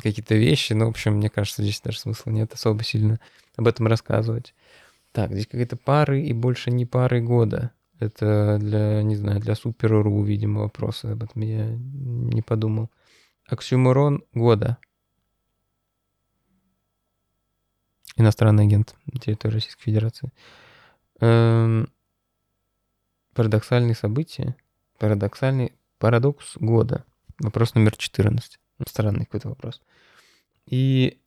какие-то 0.01 0.35
вещи. 0.35 0.73
Ну, 0.73 0.85
в 0.85 0.89
общем, 0.89 1.13
мне 1.15 1.29
кажется, 1.29 1.61
здесь 1.61 1.81
даже 1.81 1.99
смысла 1.99 2.31
нет 2.31 2.53
особо 2.53 2.83
сильно 2.83 3.19
об 3.55 3.67
этом 3.67 3.87
рассказывать. 3.87 4.53
Так, 5.11 5.31
здесь 5.31 5.47
какие-то 5.47 5.77
пары 5.77 6.21
и 6.21 6.33
больше 6.33 6.71
не 6.71 6.85
пары 6.85 7.21
года. 7.21 7.71
Это 7.99 8.57
для, 8.59 9.01
не 9.01 9.15
знаю, 9.15 9.39
для 9.39 9.55
Супер.ру, 9.55 10.23
видимо, 10.23 10.61
вопросы. 10.61 11.05
Об 11.05 11.23
этом 11.23 11.41
я 11.41 11.67
не 11.67 12.41
подумал. 12.41 12.89
Оксюморон 13.47 14.23
года. 14.33 14.77
Иностранный 18.17 18.65
агент 18.65 18.95
на 19.05 19.19
территории 19.19 19.55
Российской 19.55 19.83
Федерации. 19.83 20.31
Эм, 21.21 21.89
парадоксальные 23.33 23.95
события. 23.95 24.55
Парадоксальный 24.99 25.73
парадокс 25.99 26.57
года. 26.57 27.05
Вопрос 27.39 27.75
номер 27.75 27.95
14. 27.95 28.59
Странный 28.87 29.25
какой-то 29.25 29.49
вопрос. 29.49 29.81
И 30.65 31.19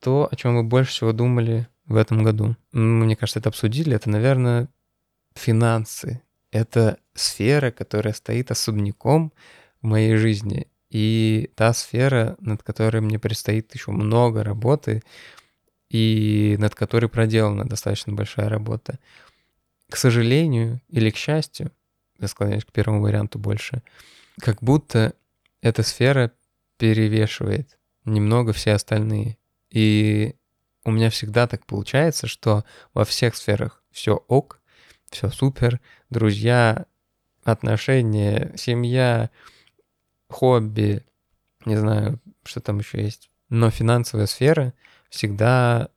то, 0.00 0.28
о 0.30 0.36
чем 0.36 0.54
мы 0.54 0.62
больше 0.62 0.92
всего 0.92 1.12
думали 1.12 1.68
в 1.86 1.96
этом 1.96 2.22
году. 2.22 2.56
Мне 2.72 3.16
кажется, 3.16 3.40
это 3.40 3.48
обсудили. 3.48 3.94
Это, 3.94 4.08
наверное, 4.08 4.68
финансы. 5.34 6.22
Это 6.50 6.98
сфера, 7.14 7.70
которая 7.70 8.14
стоит 8.14 8.50
особняком 8.50 9.32
в 9.82 9.86
моей 9.86 10.16
жизни. 10.16 10.68
И 10.90 11.50
та 11.56 11.72
сфера, 11.72 12.36
над 12.38 12.62
которой 12.62 13.00
мне 13.00 13.18
предстоит 13.18 13.74
еще 13.74 13.90
много 13.90 14.44
работы, 14.44 15.02
и 15.90 16.56
над 16.58 16.74
которой 16.74 17.08
проделана 17.08 17.64
достаточно 17.64 18.12
большая 18.12 18.48
работа. 18.48 18.98
К 19.90 19.96
сожалению 19.96 20.80
или 20.88 21.10
к 21.10 21.16
счастью, 21.16 21.70
я 22.18 22.28
склоняюсь 22.28 22.64
к 22.64 22.72
первому 22.72 23.02
варианту 23.02 23.38
больше, 23.38 23.82
как 24.40 24.62
будто 24.62 25.14
эта 25.60 25.82
сфера 25.82 26.32
перевешивает 26.78 27.78
немного 28.04 28.52
все 28.52 28.72
остальные. 28.72 29.38
И 29.70 30.34
у 30.84 30.90
меня 30.90 31.10
всегда 31.10 31.46
так 31.46 31.66
получается, 31.66 32.26
что 32.26 32.64
во 32.92 33.04
всех 33.04 33.34
сферах 33.36 33.82
все 33.90 34.16
ок, 34.28 34.60
все 35.10 35.30
супер, 35.30 35.80
друзья, 36.10 36.86
отношения, 37.44 38.52
семья, 38.56 39.30
хобби, 40.28 41.04
не 41.64 41.76
знаю, 41.76 42.20
что 42.44 42.60
там 42.60 42.78
еще 42.78 43.02
есть. 43.02 43.30
Но 43.48 43.70
финансовая 43.70 44.26
сфера 44.26 44.74
всегда 45.14 45.88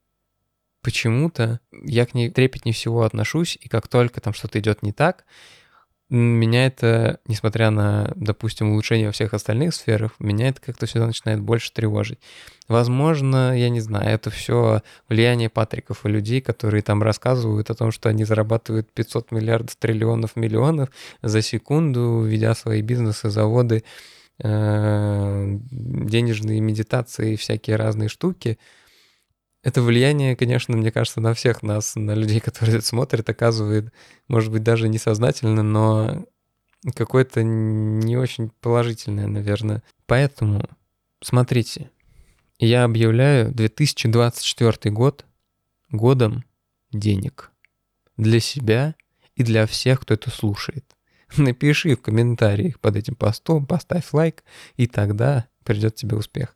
почему-то 0.81 1.59
я 1.71 2.05
к 2.05 2.13
ней 2.13 2.29
трепетнее 2.29 2.73
всего 2.73 3.03
отношусь, 3.03 3.57
и 3.59 3.67
как 3.67 3.87
только 3.87 4.21
там 4.21 4.33
что-то 4.33 4.59
идет 4.59 4.83
не 4.83 4.93
так, 4.93 5.25
меня 6.09 6.67
это, 6.67 7.19
несмотря 7.27 7.69
на, 7.69 8.13
допустим, 8.15 8.71
улучшение 8.71 9.07
во 9.07 9.11
всех 9.11 9.33
остальных 9.33 9.75
сферах, 9.75 10.13
меня 10.19 10.47
это 10.47 10.61
как-то 10.61 10.85
всегда 10.85 11.05
начинает 11.07 11.41
больше 11.41 11.73
тревожить. 11.73 12.19
Возможно, 12.69 13.57
я 13.57 13.67
не 13.67 13.81
знаю, 13.81 14.07
это 14.07 14.29
все 14.29 14.81
влияние 15.09 15.49
Патриков 15.49 16.05
и 16.05 16.09
людей, 16.09 16.39
которые 16.39 16.81
там 16.81 17.03
рассказывают 17.03 17.69
о 17.69 17.75
том, 17.75 17.91
что 17.91 18.07
они 18.07 18.23
зарабатывают 18.23 18.89
500 18.93 19.31
миллиардов, 19.31 19.75
триллионов, 19.75 20.37
миллионов 20.37 20.89
за 21.21 21.41
секунду, 21.41 22.23
ведя 22.23 22.55
свои 22.55 22.81
бизнесы, 22.81 23.29
заводы, 23.29 23.83
э, 24.41 25.57
денежные 25.69 26.61
медитации 26.61 27.33
и 27.33 27.35
всякие 27.35 27.75
разные 27.75 28.07
штуки— 28.07 28.57
это 29.67 29.81
влияние, 29.81 30.37
конечно, 30.37 30.77
мне 30.77 30.93
кажется, 30.93 31.19
на 31.19 31.33
всех 31.33 31.61
нас, 31.61 31.97
на 31.97 32.13
людей, 32.13 32.39
которые 32.39 32.77
это 32.77 32.87
смотрят, 32.87 33.29
оказывает, 33.29 33.91
может 34.29 34.49
быть, 34.49 34.63
даже 34.63 34.87
несознательно, 34.87 35.61
но 35.61 36.25
какое-то 36.95 37.43
не 37.43 38.15
очень 38.15 38.49
положительное, 38.61 39.27
наверное. 39.27 39.83
Поэтому, 40.05 40.63
смотрите, 41.21 41.91
я 42.59 42.85
объявляю 42.85 43.53
2024 43.53 44.89
год 44.93 45.25
годом 45.91 46.45
денег 46.93 47.51
для 48.15 48.39
себя 48.39 48.95
и 49.35 49.43
для 49.43 49.67
всех, 49.67 49.99
кто 49.99 50.13
это 50.13 50.29
слушает. 50.29 50.95
Напиши 51.35 51.97
в 51.97 52.01
комментариях 52.01 52.79
под 52.79 52.95
этим 52.95 53.15
постом, 53.15 53.65
поставь 53.65 54.13
лайк, 54.13 54.45
и 54.77 54.87
тогда 54.87 55.49
придет 55.65 55.95
тебе 55.95 56.15
успех. 56.15 56.55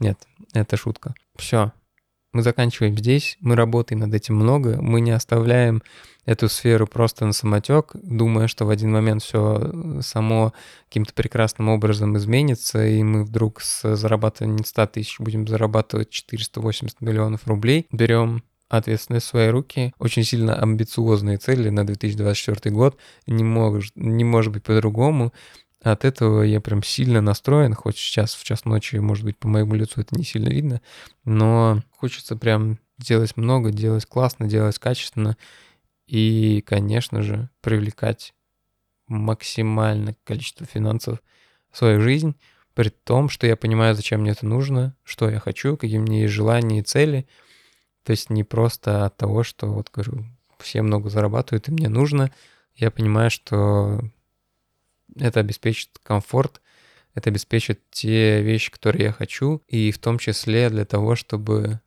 Нет, 0.00 0.18
это 0.54 0.76
шутка. 0.76 1.14
Все, 1.36 1.70
мы 2.32 2.42
заканчиваем 2.42 2.96
здесь, 2.96 3.36
мы 3.40 3.56
работаем 3.56 4.00
над 4.00 4.14
этим 4.14 4.36
много, 4.36 4.80
мы 4.80 5.00
не 5.00 5.12
оставляем 5.12 5.82
эту 6.26 6.48
сферу 6.48 6.86
просто 6.86 7.24
на 7.24 7.32
самотек, 7.32 7.92
думая, 7.94 8.48
что 8.48 8.66
в 8.66 8.70
один 8.70 8.92
момент 8.92 9.22
все 9.22 9.58
э, 9.62 10.00
само 10.02 10.52
каким-то 10.88 11.14
прекрасным 11.14 11.70
образом 11.70 12.16
изменится, 12.18 12.86
и 12.86 13.02
мы 13.02 13.24
вдруг 13.24 13.62
с 13.62 13.96
зарабатыванием 13.96 14.62
100 14.62 14.86
тысяч 14.88 15.18
будем 15.20 15.48
зарабатывать 15.48 16.10
480 16.10 17.00
миллионов 17.00 17.46
рублей. 17.46 17.86
Берем 17.90 18.42
ответственность 18.68 19.26
в 19.26 19.30
свои 19.30 19.48
руки, 19.48 19.94
очень 19.98 20.24
сильно 20.24 20.54
амбициозные 20.54 21.38
цели 21.38 21.70
на 21.70 21.86
2024 21.86 22.74
год, 22.74 22.98
не, 23.26 23.42
мог, 23.42 23.82
не 23.94 24.24
может 24.24 24.52
быть 24.52 24.62
по-другому, 24.64 25.32
от 25.82 26.04
этого 26.04 26.42
я 26.42 26.60
прям 26.60 26.82
сильно 26.82 27.20
настроен, 27.20 27.74
хоть 27.74 27.96
сейчас 27.96 28.34
в 28.34 28.44
час 28.44 28.64
ночи, 28.64 28.96
может 28.96 29.24
быть, 29.24 29.38
по 29.38 29.48
моему 29.48 29.74
лицу 29.74 30.00
это 30.00 30.16
не 30.16 30.24
сильно 30.24 30.48
видно, 30.48 30.80
но 31.24 31.82
хочется 31.96 32.36
прям 32.36 32.78
делать 32.98 33.36
много, 33.36 33.70
делать 33.70 34.06
классно, 34.06 34.46
делать 34.48 34.78
качественно 34.78 35.36
и, 36.06 36.62
конечно 36.66 37.22
же, 37.22 37.48
привлекать 37.60 38.34
максимальное 39.06 40.16
количество 40.24 40.66
финансов 40.66 41.22
в 41.70 41.78
свою 41.78 42.00
жизнь, 42.00 42.34
при 42.74 42.90
том, 42.90 43.28
что 43.28 43.46
я 43.46 43.56
понимаю, 43.56 43.94
зачем 43.94 44.20
мне 44.20 44.32
это 44.32 44.46
нужно, 44.46 44.94
что 45.04 45.28
я 45.30 45.40
хочу, 45.40 45.76
какие 45.76 45.98
меня 45.98 46.22
есть 46.22 46.34
желания 46.34 46.80
и 46.80 46.82
цели. 46.82 47.26
То 48.04 48.12
есть 48.12 48.30
не 48.30 48.44
просто 48.44 49.04
от 49.04 49.16
того, 49.16 49.42
что 49.42 49.66
вот 49.66 49.90
говорю, 49.92 50.24
все 50.58 50.82
много 50.82 51.10
зарабатывают 51.10 51.68
и 51.68 51.72
мне 51.72 51.88
нужно. 51.88 52.32
Я 52.74 52.90
понимаю, 52.90 53.30
что 53.30 54.00
это 55.16 55.40
обеспечит 55.40 55.90
комфорт, 56.02 56.60
это 57.14 57.30
обеспечит 57.30 57.80
те 57.90 58.42
вещи, 58.42 58.70
которые 58.70 59.06
я 59.06 59.12
хочу, 59.12 59.62
и 59.68 59.90
в 59.90 59.98
том 59.98 60.18
числе 60.18 60.70
для 60.70 60.84
того, 60.84 61.16
чтобы 61.16 61.80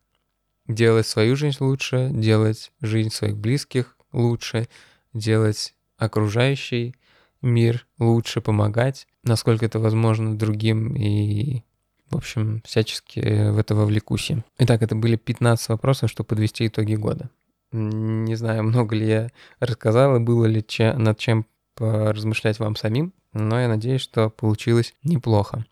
делать 0.68 1.06
свою 1.06 1.36
жизнь 1.36 1.58
лучше, 1.60 2.10
делать 2.12 2.72
жизнь 2.80 3.10
своих 3.10 3.36
близких 3.36 3.96
лучше, 4.12 4.68
делать 5.12 5.74
окружающий 5.96 6.94
мир 7.40 7.86
лучше, 7.98 8.40
помогать, 8.40 9.06
насколько 9.24 9.66
это 9.66 9.78
возможно 9.78 10.36
другим 10.36 10.94
и 10.94 11.62
в 12.10 12.16
общем, 12.16 12.60
всячески 12.66 13.20
в 13.20 13.58
это 13.58 13.74
вовлекусь. 13.74 14.32
Итак, 14.58 14.82
это 14.82 14.94
были 14.94 15.16
15 15.16 15.70
вопросов, 15.70 16.10
чтобы 16.10 16.26
подвести 16.28 16.66
итоги 16.66 16.94
года. 16.94 17.30
Не 17.72 18.34
знаю, 18.34 18.64
много 18.64 18.94
ли 18.94 19.06
я 19.06 19.30
рассказал 19.60 20.16
и 20.16 20.20
было 20.20 20.44
ли 20.44 20.62
че, 20.62 20.92
над 20.92 21.18
чем 21.18 21.46
поразмышлять 21.74 22.58
вам 22.58 22.76
самим, 22.76 23.12
но 23.32 23.60
я 23.60 23.68
надеюсь, 23.68 24.02
что 24.02 24.30
получилось 24.30 24.94
неплохо. 25.02 25.64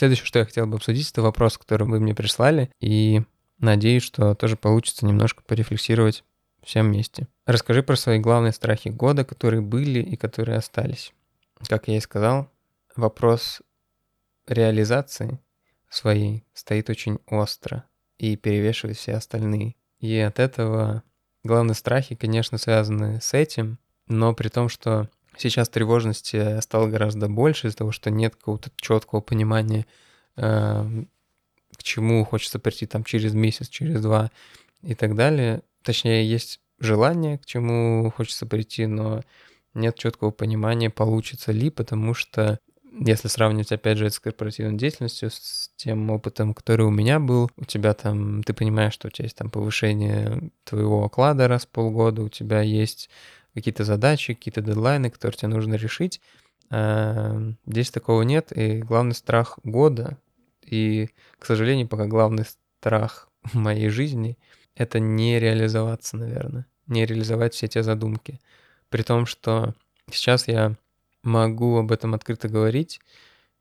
следующее, 0.00 0.24
что 0.24 0.38
я 0.38 0.46
хотел 0.46 0.66
бы 0.66 0.76
обсудить, 0.76 1.10
это 1.10 1.20
вопрос, 1.20 1.58
который 1.58 1.86
вы 1.86 2.00
мне 2.00 2.14
прислали, 2.14 2.70
и 2.80 3.22
надеюсь, 3.58 4.02
что 4.02 4.34
тоже 4.34 4.56
получится 4.56 5.04
немножко 5.04 5.42
порефлексировать 5.42 6.24
всем 6.62 6.88
вместе. 6.88 7.28
Расскажи 7.44 7.82
про 7.82 7.96
свои 7.96 8.18
главные 8.18 8.52
страхи 8.52 8.88
года, 8.88 9.24
которые 9.24 9.60
были 9.60 10.00
и 10.00 10.16
которые 10.16 10.56
остались. 10.56 11.12
Как 11.68 11.88
я 11.88 11.98
и 11.98 12.00
сказал, 12.00 12.50
вопрос 12.96 13.60
реализации 14.46 15.38
своей 15.90 16.44
стоит 16.54 16.88
очень 16.88 17.18
остро 17.26 17.84
и 18.16 18.36
перевешивает 18.36 18.96
все 18.96 19.14
остальные. 19.14 19.74
И 20.00 20.18
от 20.18 20.38
этого 20.38 21.02
главные 21.44 21.74
страхи, 21.74 22.14
конечно, 22.14 22.58
связаны 22.58 23.20
с 23.20 23.34
этим, 23.34 23.78
но 24.06 24.34
при 24.34 24.48
том, 24.48 24.68
что 24.68 25.08
сейчас 25.36 25.68
тревожности 25.68 26.60
стало 26.60 26.88
гораздо 26.88 27.28
больше 27.28 27.68
из-за 27.68 27.78
того, 27.78 27.92
что 27.92 28.10
нет 28.10 28.36
какого-то 28.36 28.70
четкого 28.76 29.20
понимания, 29.20 29.86
э, 30.36 31.04
к 31.76 31.82
чему 31.82 32.24
хочется 32.24 32.58
прийти 32.58 32.86
там 32.86 33.04
через 33.04 33.34
месяц, 33.34 33.68
через 33.68 34.02
два 34.02 34.30
и 34.82 34.94
так 34.94 35.14
далее. 35.14 35.62
Точнее, 35.82 36.28
есть 36.28 36.60
желание, 36.78 37.38
к 37.38 37.46
чему 37.46 38.10
хочется 38.10 38.46
прийти, 38.46 38.86
но 38.86 39.22
нет 39.74 39.96
четкого 39.96 40.30
понимания, 40.30 40.90
получится 40.90 41.52
ли, 41.52 41.70
потому 41.70 42.14
что 42.14 42.58
если 42.92 43.28
сравнивать, 43.28 43.72
опять 43.72 43.98
же, 43.98 44.10
с 44.10 44.18
корпоративной 44.18 44.76
деятельностью, 44.76 45.30
с 45.30 45.70
тем 45.76 46.10
опытом, 46.10 46.54
который 46.54 46.86
у 46.86 46.90
меня 46.90 47.20
был, 47.20 47.50
у 47.56 47.64
тебя 47.64 47.94
там, 47.94 48.42
ты 48.42 48.52
понимаешь, 48.52 48.94
что 48.94 49.08
у 49.08 49.10
тебя 49.10 49.24
есть 49.26 49.36
там 49.36 49.50
повышение 49.50 50.50
твоего 50.64 51.04
оклада 51.04 51.48
раз 51.48 51.66
в 51.66 51.68
полгода, 51.68 52.22
у 52.22 52.28
тебя 52.28 52.62
есть 52.62 53.08
какие-то 53.54 53.84
задачи, 53.84 54.34
какие-то 54.34 54.60
дедлайны, 54.60 55.10
которые 55.10 55.38
тебе 55.38 55.48
нужно 55.48 55.74
решить. 55.74 56.20
А, 56.70 57.52
здесь 57.66 57.90
такого 57.90 58.22
нет, 58.22 58.56
и 58.56 58.82
главный 58.82 59.14
страх 59.14 59.58
года, 59.62 60.18
и, 60.64 61.10
к 61.38 61.46
сожалению, 61.46 61.88
пока 61.88 62.06
главный 62.06 62.44
страх 62.44 63.28
моей 63.52 63.88
жизни— 63.88 64.36
это 64.74 64.98
не 64.98 65.38
реализоваться, 65.38 66.16
наверное, 66.16 66.66
не 66.86 67.06
реализовать 67.06 67.54
все 67.54 67.68
те 67.68 67.82
задумки. 67.82 68.40
При 68.88 69.02
том, 69.02 69.26
что 69.26 69.74
сейчас 70.10 70.48
я 70.48 70.76
могу 71.22 71.78
об 71.78 71.92
этом 71.92 72.14
открыто 72.14 72.48
говорить, 72.48 73.00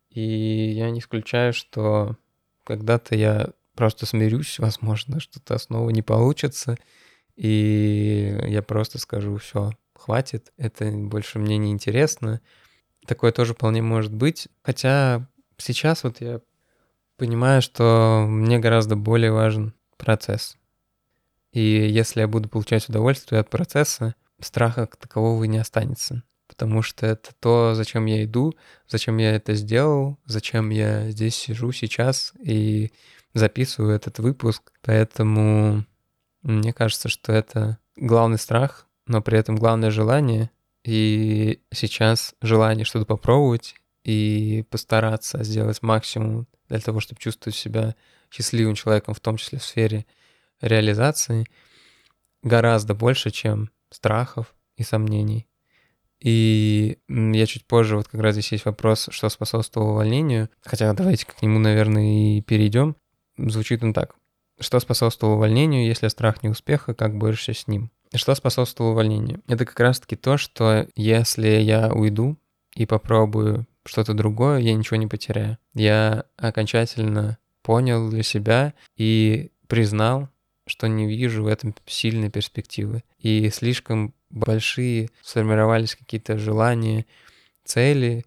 и 0.10 0.72
я 0.72 0.90
не 0.90 1.00
исключаю, 1.00 1.54
что 1.54 2.18
когда-то 2.64 3.16
я 3.16 3.52
просто 3.76 4.06
смирюсь, 4.06 4.60
возможно, 4.60 5.20
что-то 5.20 5.58
снова 5.58 5.90
не 5.90 6.02
получится, 6.02 6.78
и 7.36 8.38
я 8.48 8.62
просто 8.62 8.98
скажу, 8.98 9.38
все, 9.38 9.72
хватит, 9.96 10.52
это 10.58 10.92
больше 10.92 11.40
мне 11.40 11.58
не 11.58 11.72
интересно. 11.72 12.42
Такое 13.06 13.32
тоже 13.32 13.54
вполне 13.54 13.82
может 13.82 14.14
быть. 14.14 14.50
Хотя 14.62 15.28
сейчас 15.58 16.04
вот 16.04 16.22
я 16.22 16.42
понимаю, 17.18 17.62
что 17.62 18.26
мне 18.28 18.60
гораздо 18.60 18.96
более 18.96 19.32
важен 19.32 19.74
процесс. 19.98 20.58
И 21.52 21.62
если 21.62 22.22
я 22.22 22.28
буду 22.28 22.50
получать 22.50 22.90
удовольствие 22.90 23.42
от 23.42 23.50
процесса, 23.50 24.16
страха 24.40 24.86
как 24.86 24.98
такового 24.98 25.44
не 25.46 25.58
останется 25.58 26.24
потому 26.60 26.82
что 26.82 27.06
это 27.06 27.30
то, 27.40 27.74
зачем 27.74 28.06
я 28.06 28.26
иду, 28.26 28.54
зачем 28.86 29.16
я 29.16 29.34
это 29.34 29.54
сделал, 29.54 30.20
зачем 30.26 30.72
я 30.72 31.10
здесь 31.10 31.34
сижу 31.34 31.72
сейчас 31.72 32.34
и 32.38 32.92
записываю 33.34 33.96
этот 33.96 34.20
выпуск. 34.20 34.74
Поэтому 34.82 35.86
мне 36.42 36.74
кажется, 36.74 37.08
что 37.08 37.32
это 37.32 37.78
главный 37.96 38.38
страх, 38.38 38.88
но 39.08 39.22
при 39.22 39.40
этом 39.40 39.56
главное 39.56 39.90
желание. 39.90 40.52
И 40.84 41.62
сейчас 41.72 42.36
желание 42.42 42.84
что-то 42.84 43.06
попробовать 43.06 43.76
и 44.04 44.66
постараться 44.70 45.42
сделать 45.46 45.82
максимум 45.82 46.46
для 46.68 46.82
того, 46.82 47.00
чтобы 47.00 47.22
чувствовать 47.22 47.56
себя 47.56 47.96
счастливым 48.30 48.76
человеком, 48.76 49.14
в 49.14 49.22
том 49.22 49.38
числе 49.38 49.60
в 49.60 49.64
сфере 49.64 50.06
реализации, 50.60 51.46
гораздо 52.44 52.96
больше, 52.96 53.32
чем 53.32 53.70
страхов 53.92 54.54
и 54.76 54.84
сомнений. 54.84 55.49
И 56.22 56.98
я 57.08 57.46
чуть 57.46 57.66
позже, 57.66 57.96
вот 57.96 58.08
как 58.08 58.22
раз 58.22 58.34
здесь 58.34 58.52
есть 58.52 58.66
вопрос, 58.66 59.08
что 59.12 59.30
способствовало 59.30 59.92
увольнению. 59.92 60.50
Хотя 60.64 60.92
давайте 60.94 61.26
к 61.26 61.42
нему, 61.42 61.60
наверное, 61.60 62.38
и 62.38 62.42
перейдем. 62.42 62.96
Звучит 63.38 63.84
он 63.84 63.94
так. 63.94 64.16
Что 64.60 64.80
способствовало 64.80 65.36
увольнению, 65.36 65.86
если 65.86 66.10
страх 66.10 66.44
неуспеха, 66.44 66.94
как 66.94 67.18
борешься 67.18 67.54
с 67.54 67.68
ним? 67.68 67.92
Что 68.14 68.36
способствовало 68.36 68.92
увольнению? 68.92 69.42
Это 69.48 69.66
как 69.66 69.80
раз-таки 69.80 70.16
то, 70.16 70.38
что 70.38 70.88
если 70.96 71.48
я 71.48 71.94
уйду 71.94 72.38
и 72.76 72.86
попробую 72.86 73.66
что-то 73.86 74.14
другое, 74.14 74.60
я 74.60 74.74
ничего 74.74 74.98
не 74.98 75.08
потеряю. 75.08 75.58
Я 75.74 76.26
окончательно 76.36 77.38
понял 77.62 78.10
для 78.10 78.24
себя 78.24 78.74
и 78.98 79.52
признал, 79.68 80.30
что 80.70 80.88
не 80.88 81.08
вижу 81.08 81.44
в 81.44 81.48
этом 81.48 81.76
сильной 81.86 82.30
перспективы. 82.30 83.04
И 83.18 83.50
слишком 83.50 84.14
большие 84.30 85.10
сформировались 85.22 85.96
какие-то 85.96 86.38
желания, 86.38 87.06
цели, 87.66 88.26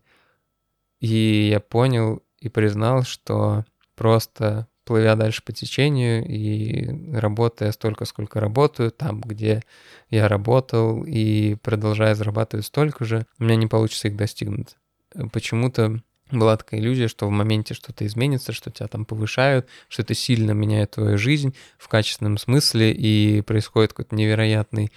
и 1.01 1.49
я 1.51 1.61
понял 1.61 2.23
и 2.39 2.49
признал, 2.49 3.03
что 3.03 3.65
просто 3.97 4.69
плывя 4.85 5.17
дальше 5.17 5.43
по 5.45 5.53
течению 5.53 6.25
и 6.27 7.13
работая 7.13 7.73
столько, 7.73 8.05
сколько 8.05 8.41
работаю, 8.41 8.91
там, 8.91 9.21
где 9.21 9.63
я 10.11 10.29
работал, 10.29 11.05
и 11.05 11.55
продолжая 11.57 12.15
зарабатывать 12.15 12.67
столько 12.67 13.05
же, 13.05 13.27
у 13.39 13.45
меня 13.45 13.57
не 13.57 13.67
получится 13.67 14.09
их 14.09 14.17
достигнуть. 14.17 14.77
Почему-то 15.33 16.03
была 16.38 16.57
такая 16.57 16.81
иллюзия, 16.81 17.09
что 17.09 17.27
в 17.27 17.31
моменте 17.31 17.75
что-то 17.75 18.07
изменится, 18.07 18.53
что 18.53 18.71
тебя 18.71 18.88
там 18.88 19.05
повышают, 19.05 19.66
что 19.88 20.03
это 20.03 20.14
сильно 20.14 20.53
меняет 20.53 20.92
твою 20.92 21.18
жизнь 21.18 21.55
в 21.79 21.88
качественном 21.88 22.38
смысле, 22.38 22.92
и 22.92 23.42
происходит 23.42 23.92
какой-то 23.92 24.14
невероятный 24.14 24.92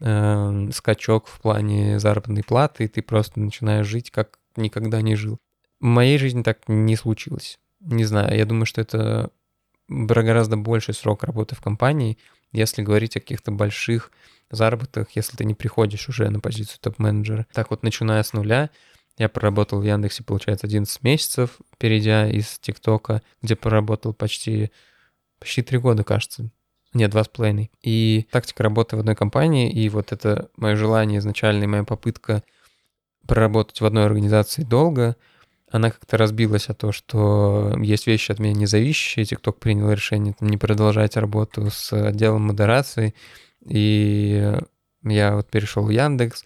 э, 0.00 0.70
скачок 0.72 1.26
в 1.26 1.40
плане 1.40 1.98
заработной 1.98 2.42
платы, 2.42 2.84
и 2.84 2.88
ты 2.88 3.02
просто 3.02 3.40
начинаешь 3.40 3.86
жить, 3.86 4.10
как 4.10 4.38
никогда 4.56 5.02
не 5.02 5.14
жил. 5.14 5.38
В 5.80 5.84
моей 5.84 6.18
жизни 6.18 6.42
так 6.42 6.60
не 6.68 6.96
случилось. 6.96 7.58
Не 7.80 8.04
знаю, 8.04 8.36
я 8.36 8.44
думаю, 8.44 8.66
что 8.66 8.80
это 8.80 9.30
гораздо 9.88 10.56
больший 10.56 10.94
срок 10.94 11.24
работы 11.24 11.54
в 11.54 11.60
компании, 11.60 12.18
если 12.52 12.82
говорить 12.82 13.16
о 13.16 13.20
каких-то 13.20 13.50
больших 13.50 14.10
заработках, 14.50 15.08
если 15.14 15.36
ты 15.36 15.44
не 15.44 15.54
приходишь 15.54 16.08
уже 16.08 16.28
на 16.30 16.40
позицию 16.40 16.78
топ-менеджера. 16.80 17.46
Так 17.52 17.70
вот, 17.70 17.82
начиная 17.82 18.22
с 18.22 18.32
нуля, 18.32 18.70
я 19.18 19.28
проработал 19.28 19.80
в 19.80 19.84
Яндексе, 19.84 20.22
получается, 20.22 20.66
11 20.66 21.02
месяцев, 21.02 21.58
перейдя 21.78 22.28
из 22.28 22.58
ТикТока, 22.60 23.22
где 23.42 23.56
проработал 23.56 24.14
почти, 24.14 24.70
почти 25.40 25.62
3 25.62 25.78
года, 25.78 26.04
кажется. 26.04 26.50
Нет, 26.94 27.10
два 27.10 27.24
с 27.24 27.28
половиной. 27.28 27.70
И 27.82 28.26
тактика 28.30 28.62
работы 28.62 28.96
в 28.96 29.00
одной 29.00 29.14
компании, 29.14 29.70
и 29.70 29.88
вот 29.88 30.12
это 30.12 30.48
мое 30.56 30.74
желание 30.76 31.18
изначально, 31.18 31.66
моя 31.66 31.84
попытка 31.84 32.42
проработать 33.26 33.80
в 33.80 33.84
одной 33.84 34.06
организации 34.06 34.62
долго, 34.62 35.16
она 35.70 35.90
как-то 35.90 36.16
разбилась 36.16 36.68
о 36.70 36.74
том, 36.74 36.92
что 36.92 37.74
есть 37.78 38.06
вещи 38.06 38.32
от 38.32 38.38
меня 38.38 38.54
независящие. 38.54 39.26
ТикТок 39.26 39.58
принял 39.58 39.92
решение 39.92 40.34
там, 40.38 40.48
не 40.48 40.56
продолжать 40.56 41.16
работу 41.16 41.68
с 41.70 41.92
отделом 41.92 42.42
модерации, 42.46 43.14
и 43.66 44.56
я 45.02 45.34
вот 45.36 45.50
перешел 45.50 45.84
в 45.84 45.90
Яндекс, 45.90 46.44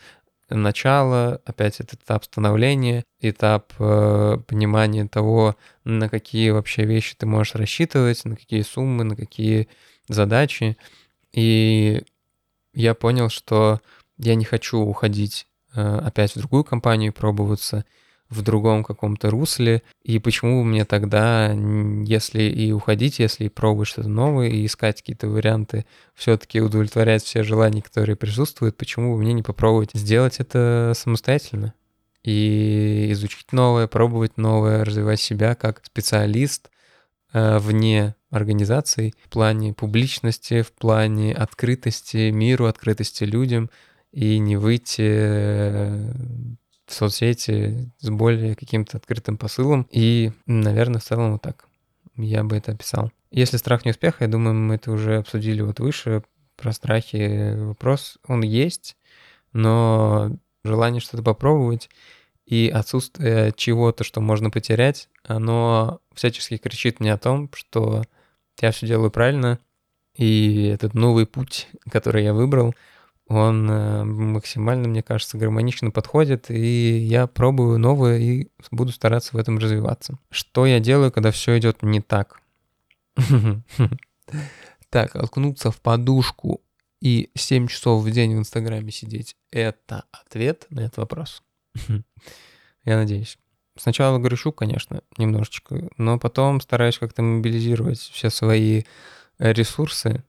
начало, 0.55 1.41
опять 1.45 1.81
этот 1.81 2.03
этап 2.03 2.25
становления, 2.25 3.05
этап 3.21 3.73
э, 3.79 4.38
понимания 4.47 5.07
того, 5.07 5.57
на 5.85 6.09
какие 6.09 6.51
вообще 6.51 6.85
вещи 6.85 7.15
ты 7.17 7.27
можешь 7.27 7.55
рассчитывать, 7.55 8.25
на 8.25 8.37
какие 8.37 8.62
суммы, 8.62 9.05
на 9.05 9.17
какие 9.17 9.69
задачи. 10.09 10.77
И 11.33 12.03
я 12.75 12.95
понял, 12.95 13.29
что 13.29 13.81
я 14.19 14.35
не 14.35 14.45
хочу 14.45 14.79
уходить 14.79 15.47
э, 15.75 15.99
опять 16.05 16.33
в 16.33 16.38
другую 16.38 16.65
компанию, 16.65 17.12
пробоваться 17.12 17.85
в 18.33 18.42
другом 18.42 18.83
каком-то 18.83 19.31
русле. 19.31 19.83
И 20.03 20.18
почему 20.18 20.64
мне 20.64 20.85
тогда, 20.85 21.53
если 21.53 22.42
и 22.42 22.73
уходить, 22.73 23.18
если 23.18 23.45
и 23.45 23.49
пробовать 23.49 23.88
что-то 23.88 24.09
новое, 24.09 24.49
и 24.49 24.66
искать 24.66 25.01
какие-то 25.01 25.29
варианты, 25.29 25.85
все-таки 26.14 26.61
удовлетворять 26.61 27.23
все 27.23 27.42
желания, 27.42 27.83
которые 27.83 28.16
присутствуют, 28.16 28.77
почему 28.77 29.14
бы 29.14 29.21
мне 29.21 29.33
не 29.33 29.42
попробовать 29.42 29.90
сделать 29.95 30.37
это 30.38 30.92
самостоятельно? 30.97 31.75
И 32.25 33.09
изучить 33.11 33.53
новое, 33.53 33.87
пробовать 33.87 34.38
новое, 34.38 34.85
развивать 34.85 35.21
себя 35.21 35.55
как 35.55 35.83
специалист 35.85 36.71
э, 37.33 37.59
вне 37.59 38.14
организаций 38.31 39.14
в 39.25 39.29
плане 39.29 39.75
публичности, 39.75 40.62
в 40.62 40.73
плане 40.73 41.35
открытости 41.35 42.31
миру, 42.31 42.66
открытости 42.66 43.25
людям, 43.25 43.71
и 44.12 44.38
не 44.38 44.57
выйти 44.57 45.03
э, 45.03 46.12
соцсети 46.87 47.90
с 47.99 48.11
более 48.11 48.55
каким-то 48.55 48.97
открытым 48.97 49.38
посылом. 49.38 49.87
И, 49.90 50.33
наверное, 50.47 51.01
в 51.01 51.05
целом 51.05 51.33
вот 51.33 51.42
так 51.42 51.66
я 52.16 52.45
бы 52.45 52.57
это 52.57 52.73
описал. 52.73 53.11
Если 53.31 53.57
страх 53.57 53.85
неуспеха, 53.85 54.25
я 54.25 54.31
думаю, 54.31 54.55
мы 54.55 54.75
это 54.75 54.92
уже 54.92 55.16
обсудили 55.16 55.62
вот 55.62 55.81
выше, 55.81 56.23
про 56.57 56.73
страхи 56.73 57.55
вопрос, 57.57 58.18
он 58.27 58.42
есть, 58.42 58.97
но 59.53 60.37
желание 60.64 61.01
что-то 61.01 61.23
попробовать 61.23 61.88
И 62.47 62.68
отсутствие 62.68 63.53
чего-то, 63.57 64.05
что 64.05 64.21
можно 64.21 64.51
потерять, 64.51 65.09
оно 65.25 66.01
всячески 66.14 66.57
кричит 66.57 67.01
мне 67.01 67.12
о 67.12 67.18
том, 67.18 67.51
что 67.55 68.03
я 68.61 68.73
все 68.73 68.87
делаю 68.87 69.11
правильно, 69.11 69.59
и 70.16 70.66
этот 70.66 70.95
новый 70.95 71.27
путь, 71.27 71.68
который 71.90 72.25
я 72.25 72.35
выбрал, 72.35 72.75
он 73.29 73.71
э, 73.71 74.05
максимально, 74.05 74.89
мне 74.89 75.03
кажется, 75.03 75.39
гармонично 75.39 75.91
подходит, 75.91 76.51
и 76.51 76.99
я 76.99 77.27
пробую 77.27 77.79
новое 77.79 78.19
и 78.19 78.49
буду 78.71 78.93
стараться 78.93 79.37
в 79.37 79.39
этом 79.39 79.59
развиваться. 79.59 80.19
Что 80.31 80.67
я 80.67 80.81
делаю, 80.81 81.13
когда 81.13 81.31
все 81.31 81.59
идет 81.59 81.83
не 81.83 82.01
так? 82.01 82.41
Так, 84.89 85.17
окунуться 85.17 85.71
в 85.71 85.81
подушку 85.81 86.61
и 87.01 87.31
7 87.35 87.67
часов 87.69 88.05
в 88.05 88.11
день 88.11 88.35
в 88.37 88.39
Инстаграме 88.39 88.93
сидеть— 88.93 89.37
это 89.51 90.05
ответ 90.13 90.67
на 90.69 90.81
этот 90.81 90.99
вопрос? 90.99 91.43
Я 92.85 92.99
надеюсь. 92.99 93.39
Сначала 93.79 94.19
грущу, 94.19 94.53
конечно, 94.53 95.01
немножечко, 95.17 95.89
но 95.97 96.19
потом 96.19 96.61
стараюсь 96.61 96.99
как-то 96.99 97.23
мобилизировать 97.23 98.01
все 98.01 98.29
свои 98.29 98.83
ресурсы 99.39 100.25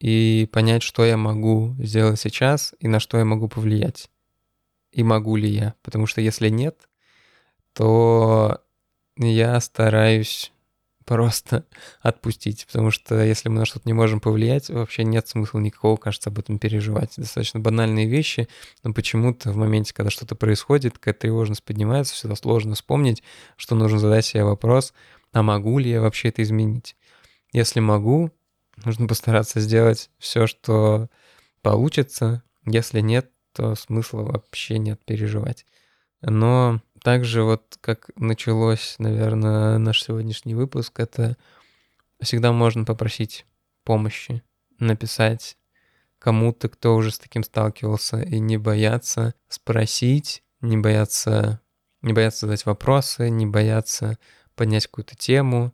и 0.00 0.48
понять, 0.52 0.82
что 0.82 1.04
я 1.04 1.16
могу 1.16 1.74
сделать 1.78 2.20
сейчас 2.20 2.74
и 2.80 2.88
на 2.88 3.00
что 3.00 3.18
я 3.18 3.24
могу 3.24 3.48
повлиять. 3.48 4.10
И 4.92 5.02
могу 5.02 5.36
ли 5.36 5.48
я. 5.48 5.74
Потому 5.82 6.06
что 6.06 6.20
если 6.20 6.48
нет, 6.48 6.88
то 7.72 8.60
я 9.16 9.60
стараюсь 9.60 10.52
просто 11.04 11.64
отпустить, 12.00 12.66
потому 12.66 12.90
что 12.90 13.22
если 13.22 13.48
мы 13.48 13.60
на 13.60 13.64
что-то 13.64 13.88
не 13.88 13.94
можем 13.94 14.20
повлиять, 14.20 14.68
вообще 14.68 15.04
нет 15.04 15.26
смысла 15.26 15.58
никакого, 15.58 15.96
кажется, 15.96 16.30
об 16.30 16.38
этом 16.38 16.58
переживать. 16.58 17.14
Достаточно 17.16 17.60
банальные 17.60 18.06
вещи, 18.06 18.46
но 18.84 18.92
почему-то 18.92 19.50
в 19.50 19.56
моменте, 19.56 19.94
когда 19.94 20.10
что-то 20.10 20.34
происходит, 20.34 20.98
какая 20.98 21.14
тревожность 21.14 21.64
поднимается, 21.64 22.14
всегда 22.14 22.36
сложно 22.36 22.74
вспомнить, 22.74 23.22
что 23.56 23.74
нужно 23.74 23.98
задать 23.98 24.26
себе 24.26 24.44
вопрос, 24.44 24.92
а 25.32 25.42
могу 25.42 25.78
ли 25.78 25.90
я 25.90 26.00
вообще 26.00 26.28
это 26.28 26.42
изменить? 26.42 26.94
Если 27.52 27.80
могу, 27.80 28.30
нужно 28.84 29.06
постараться 29.06 29.60
сделать 29.60 30.10
все, 30.18 30.46
что 30.46 31.08
получится. 31.62 32.42
Если 32.64 33.00
нет, 33.00 33.30
то 33.52 33.74
смысла 33.74 34.22
вообще 34.22 34.78
нет 34.78 35.00
переживать. 35.04 35.66
Но 36.20 36.80
также 37.02 37.42
вот 37.42 37.78
как 37.80 38.10
началось, 38.16 38.96
наверное, 38.98 39.78
наш 39.78 40.02
сегодняшний 40.02 40.54
выпуск, 40.54 41.00
это 41.00 41.36
всегда 42.20 42.52
можно 42.52 42.84
попросить 42.84 43.46
помощи, 43.84 44.42
написать 44.78 45.56
кому-то, 46.18 46.68
кто 46.68 46.96
уже 46.96 47.10
с 47.10 47.18
таким 47.18 47.44
сталкивался, 47.44 48.20
и 48.20 48.38
не 48.40 48.58
бояться 48.58 49.34
спросить, 49.48 50.42
не 50.60 50.76
бояться, 50.76 51.60
не 52.02 52.12
бояться 52.12 52.46
задать 52.46 52.66
вопросы, 52.66 53.30
не 53.30 53.46
бояться 53.46 54.18
поднять 54.56 54.86
какую-то 54.88 55.16
тему 55.16 55.72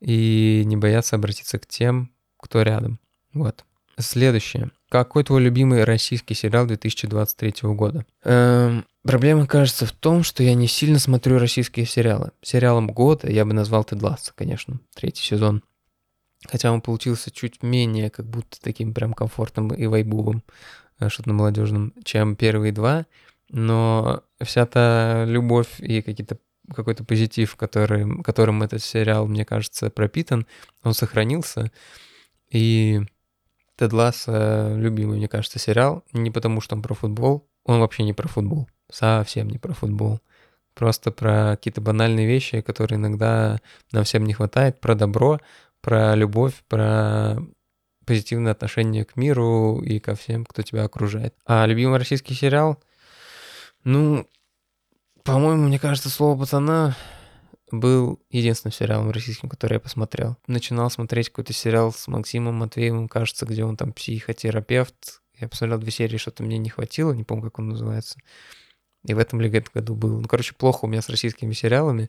и 0.00 0.64
не 0.66 0.76
бояться 0.76 1.16
обратиться 1.16 1.58
к 1.58 1.66
тем, 1.66 2.12
кто 2.38 2.62
рядом. 2.62 2.98
Вот. 3.32 3.64
Следующее. 3.98 4.70
Какой 4.88 5.24
твой 5.24 5.42
любимый 5.42 5.84
российский 5.84 6.34
сериал 6.34 6.66
2023 6.66 7.54
года? 7.74 8.04
Эм, 8.24 8.84
Проблема, 9.06 9.46
кажется, 9.46 9.86
в 9.86 9.92
том, 9.92 10.24
что 10.24 10.42
я 10.42 10.54
не 10.54 10.66
сильно 10.66 10.98
смотрю 10.98 11.38
российские 11.38 11.86
сериалы. 11.86 12.32
Сериалом 12.42 12.88
года 12.88 13.30
я 13.30 13.44
бы 13.44 13.52
назвал 13.52 13.84
Тед 13.84 14.02
Ласса, 14.02 14.32
конечно, 14.34 14.80
третий 14.96 15.22
сезон. 15.22 15.62
Хотя 16.44 16.72
он 16.72 16.80
получился 16.80 17.30
чуть 17.30 17.62
менее 17.62 18.10
как 18.10 18.26
будто 18.26 18.60
таким 18.60 18.92
прям 18.92 19.14
комфортным 19.14 19.68
и 19.68 19.86
вайбовым, 19.86 20.42
э, 20.98 21.08
что-то 21.08 21.32
молодежным, 21.32 21.94
чем 22.02 22.34
первые 22.34 22.72
два. 22.72 23.06
Но 23.48 24.24
вся 24.42 24.66
та 24.66 25.24
любовь 25.24 25.78
и 25.78 26.02
какие-то 26.02 26.38
какой-то 26.74 27.04
позитив, 27.04 27.54
который, 27.54 28.24
которым 28.24 28.64
этот 28.64 28.82
сериал, 28.82 29.28
мне 29.28 29.44
кажется, 29.44 29.88
пропитан, 29.88 30.48
он 30.82 30.94
сохранился. 30.94 31.70
И 32.50 33.00
Тед 33.76 33.92
Ласса 33.92 34.74
любимый, 34.76 35.18
мне 35.18 35.28
кажется, 35.28 35.58
сериал. 35.58 36.04
Не 36.12 36.30
потому, 36.30 36.60
что 36.60 36.76
он 36.76 36.82
про 36.82 36.94
футбол, 36.94 37.48
он 37.64 37.80
вообще 37.80 38.02
не 38.02 38.12
про 38.12 38.28
футбол 38.28 38.68
совсем 38.90 39.48
не 39.48 39.58
про 39.58 39.72
футбол. 39.72 40.20
Просто 40.74 41.10
про 41.10 41.56
какие-то 41.56 41.80
банальные 41.80 42.26
вещи, 42.26 42.60
которые 42.60 42.98
иногда 42.98 43.60
нам 43.92 44.04
всем 44.04 44.24
не 44.24 44.34
хватает, 44.34 44.80
про 44.80 44.94
добро, 44.94 45.40
про 45.80 46.14
любовь, 46.14 46.54
про 46.68 47.38
позитивное 48.04 48.52
отношение 48.52 49.04
к 49.04 49.16
миру 49.16 49.80
и 49.80 49.98
ко 49.98 50.14
всем, 50.14 50.44
кто 50.44 50.62
тебя 50.62 50.84
окружает. 50.84 51.34
А 51.46 51.66
любимый 51.66 51.98
российский 51.98 52.34
сериал? 52.34 52.78
Ну, 53.84 54.28
по-моему, 55.24 55.64
мне 55.64 55.78
кажется, 55.78 56.10
«Слово 56.10 56.38
пацана» 56.38 56.94
был 57.70 58.20
единственным 58.30 58.72
сериалом 58.72 59.10
российским, 59.10 59.48
который 59.48 59.74
я 59.74 59.80
посмотрел. 59.80 60.36
Начинал 60.46 60.90
смотреть 60.90 61.30
какой-то 61.30 61.52
сериал 61.52 61.92
с 61.92 62.06
Максимом 62.06 62.54
Матвеевым, 62.56 63.08
кажется, 63.08 63.46
где 63.46 63.64
он 63.64 63.76
там 63.76 63.92
психотерапевт. 63.92 65.22
Я 65.38 65.48
посмотрел 65.48 65.78
две 65.78 65.90
серии, 65.90 66.16
что-то 66.16 66.42
мне 66.42 66.58
не 66.58 66.70
хватило, 66.70 67.12
не 67.12 67.24
помню, 67.24 67.44
как 67.44 67.58
он 67.58 67.68
называется. 67.68 68.18
И 69.04 69.14
в 69.14 69.18
этом 69.18 69.40
ли 69.40 69.48
году 69.48 69.94
был. 69.94 70.20
Ну, 70.20 70.28
короче, 70.28 70.54
плохо 70.54 70.84
у 70.84 70.88
меня 70.88 71.02
с 71.02 71.08
российскими 71.08 71.52
сериалами. 71.52 72.08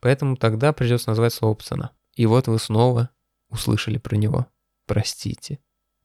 Поэтому 0.00 0.36
тогда 0.36 0.72
придется 0.72 1.10
назвать 1.10 1.32
слово 1.32 1.54
пацана. 1.54 1.92
И 2.14 2.26
вот 2.26 2.48
вы 2.48 2.58
снова 2.58 3.10
услышали 3.48 3.98
про 3.98 4.16
него. 4.16 4.46
Простите. 4.86 5.58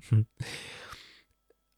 Хм. 0.10 0.26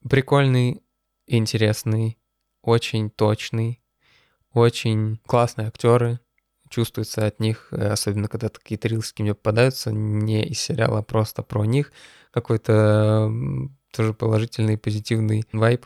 Прикольный, 0.10 0.82
интересный, 1.28 2.19
очень 2.62 3.10
точный, 3.10 3.82
очень 4.54 5.19
классные 5.26 5.67
актеры. 5.67 6.19
Чувствуется 6.70 7.26
от 7.26 7.40
них, 7.40 7.68
э, 7.72 7.90
особенно 7.90 8.28
когда 8.28 8.50
какие-то 8.50 8.88
рилски 8.88 9.22
мне 9.22 9.34
попадаются, 9.34 9.92
не 9.92 10.44
из 10.44 10.60
сериала, 10.60 11.00
а 11.00 11.04
просто 11.04 11.44
про 11.44 11.66
них. 11.66 11.92
Какой-то 12.32 13.32
тоже 13.92 14.14
положительный, 14.14 14.78
позитивный 14.78 15.44
вайб. 15.52 15.86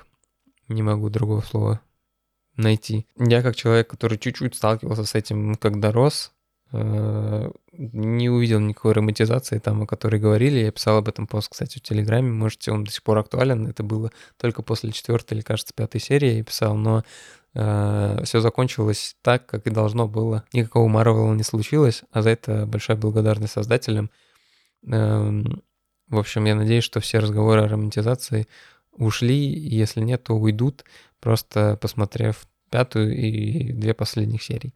Не 0.68 0.82
могу 0.82 1.10
другого 1.10 1.42
слова 1.42 1.82
найти. 2.56 3.08
Я 3.18 3.42
как 3.42 3.56
человек, 3.56 3.90
который 3.90 4.18
чуть-чуть 4.18 4.56
сталкивался 4.56 5.06
с 5.06 5.16
этим, 5.16 5.56
когда 5.56 5.92
рос, 5.92 6.32
э, 6.72 7.52
не 7.72 8.30
увидел 8.30 8.60
никакой 8.60 8.94
романтизации 8.94 9.60
там, 9.60 9.84
о 9.84 9.88
которой 9.88 10.20
говорили. 10.20 10.60
Я 10.60 10.72
писал 10.72 10.98
об 10.98 11.08
этом 11.08 11.28
пост, 11.28 11.50
кстати, 11.50 11.80
в 11.80 11.82
Телеграме. 11.82 12.30
Можете, 12.30 12.72
он 12.72 12.84
до 12.84 12.92
сих 12.92 13.04
пор 13.04 13.20
актуален. 13.20 13.68
Это 13.68 13.84
было 13.84 14.12
только 14.38 14.62
после 14.62 14.92
четвертой 14.92 15.38
или, 15.38 15.44
кажется, 15.44 15.74
пятой 15.76 16.02
серии 16.02 16.38
я 16.38 16.44
писал, 16.44 16.76
но 16.76 17.04
э, 17.54 18.24
все 18.24 18.40
закончилось 18.40 19.16
так, 19.22 19.46
как 19.46 19.68
и 19.68 19.72
должно 19.72 20.08
было. 20.08 20.44
Никакого 20.54 20.88
Марвела 20.88 21.34
не 21.34 21.44
случилось, 21.44 22.04
а 22.12 22.22
за 22.22 22.32
это 22.32 22.66
большая 22.66 22.98
благодарность 22.98 23.54
создателям. 23.54 24.10
Э, 24.86 25.44
в 26.08 26.18
общем, 26.18 26.46
я 26.46 26.56
надеюсь, 26.56 26.84
что 26.84 27.00
все 27.00 27.20
разговоры 27.20 27.62
о 27.62 27.68
романтизации 27.68 28.48
ушли, 28.92 29.36
если 29.36 30.02
нет, 30.02 30.24
то 30.24 30.34
уйдут, 30.36 30.86
просто 31.20 31.78
посмотрев 31.82 32.46
пятую 32.70 33.16
и 33.16 33.72
две 33.72 33.94
последних 33.94 34.44
серий. 34.44 34.74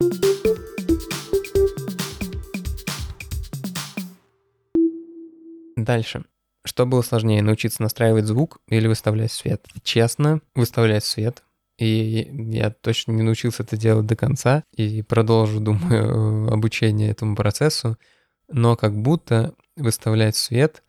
Дальше. 5.76 6.26
Что 6.66 6.86
было 6.86 7.02
сложнее, 7.02 7.42
научиться 7.42 7.82
настраивать 7.82 8.26
звук 8.26 8.60
или 8.68 8.88
выставлять 8.88 9.32
свет? 9.32 9.66
Честно, 9.84 10.42
выставлять 10.54 11.06
свет. 11.06 11.44
И 11.78 12.28
я 12.52 12.72
точно 12.72 13.12
не 13.12 13.22
научился 13.22 13.64
это 13.64 13.78
делать 13.78 14.06
до 14.06 14.16
конца 14.16 14.64
и 14.76 15.02
продолжу, 15.04 15.60
думаю, 15.62 16.52
обучение 16.52 17.10
этому 17.12 17.36
процессу. 17.36 17.98
Но 18.50 18.76
как 18.76 18.96
будто 18.96 19.54
выставлять 19.76 20.36
свет 20.36 20.84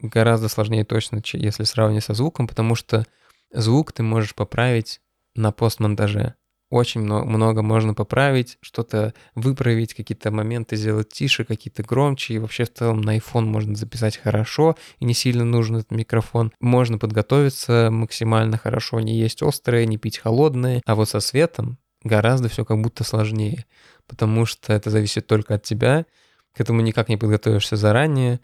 гораздо 0.00 0.48
сложнее 0.48 0.84
точно, 0.84 1.22
если 1.32 1.64
сравнивать 1.64 2.04
со 2.04 2.14
звуком, 2.14 2.48
потому 2.48 2.74
что 2.74 3.06
звук 3.52 3.92
ты 3.92 4.02
можешь 4.02 4.34
поправить 4.34 5.00
на 5.34 5.52
постмонтаже. 5.52 6.34
Очень 6.72 7.02
много, 7.02 7.60
можно 7.60 7.92
поправить, 7.92 8.56
что-то 8.62 9.12
выправить, 9.34 9.92
какие-то 9.92 10.30
моменты 10.30 10.76
сделать 10.76 11.10
тише, 11.10 11.44
какие-то 11.44 11.82
громче. 11.82 12.32
И 12.32 12.38
вообще 12.38 12.64
в 12.64 12.72
целом 12.72 13.02
на 13.02 13.18
iPhone 13.18 13.44
можно 13.44 13.74
записать 13.74 14.16
хорошо, 14.16 14.76
и 14.98 15.04
не 15.04 15.12
сильно 15.12 15.44
нужен 15.44 15.76
этот 15.76 15.90
микрофон. 15.90 16.50
Можно 16.60 16.96
подготовиться 16.96 17.90
максимально 17.92 18.56
хорошо, 18.56 19.00
не 19.00 19.18
есть 19.18 19.42
острое, 19.42 19.84
не 19.84 19.98
пить 19.98 20.16
холодное. 20.16 20.80
А 20.86 20.94
вот 20.94 21.10
со 21.10 21.20
светом 21.20 21.76
гораздо 22.04 22.48
все 22.48 22.64
как 22.64 22.80
будто 22.80 23.04
сложнее, 23.04 23.66
потому 24.06 24.46
что 24.46 24.72
это 24.72 24.88
зависит 24.88 25.26
только 25.26 25.56
от 25.56 25.64
тебя. 25.64 26.06
К 26.54 26.62
этому 26.62 26.80
никак 26.80 27.10
не 27.10 27.18
подготовишься 27.18 27.76
заранее 27.76 28.40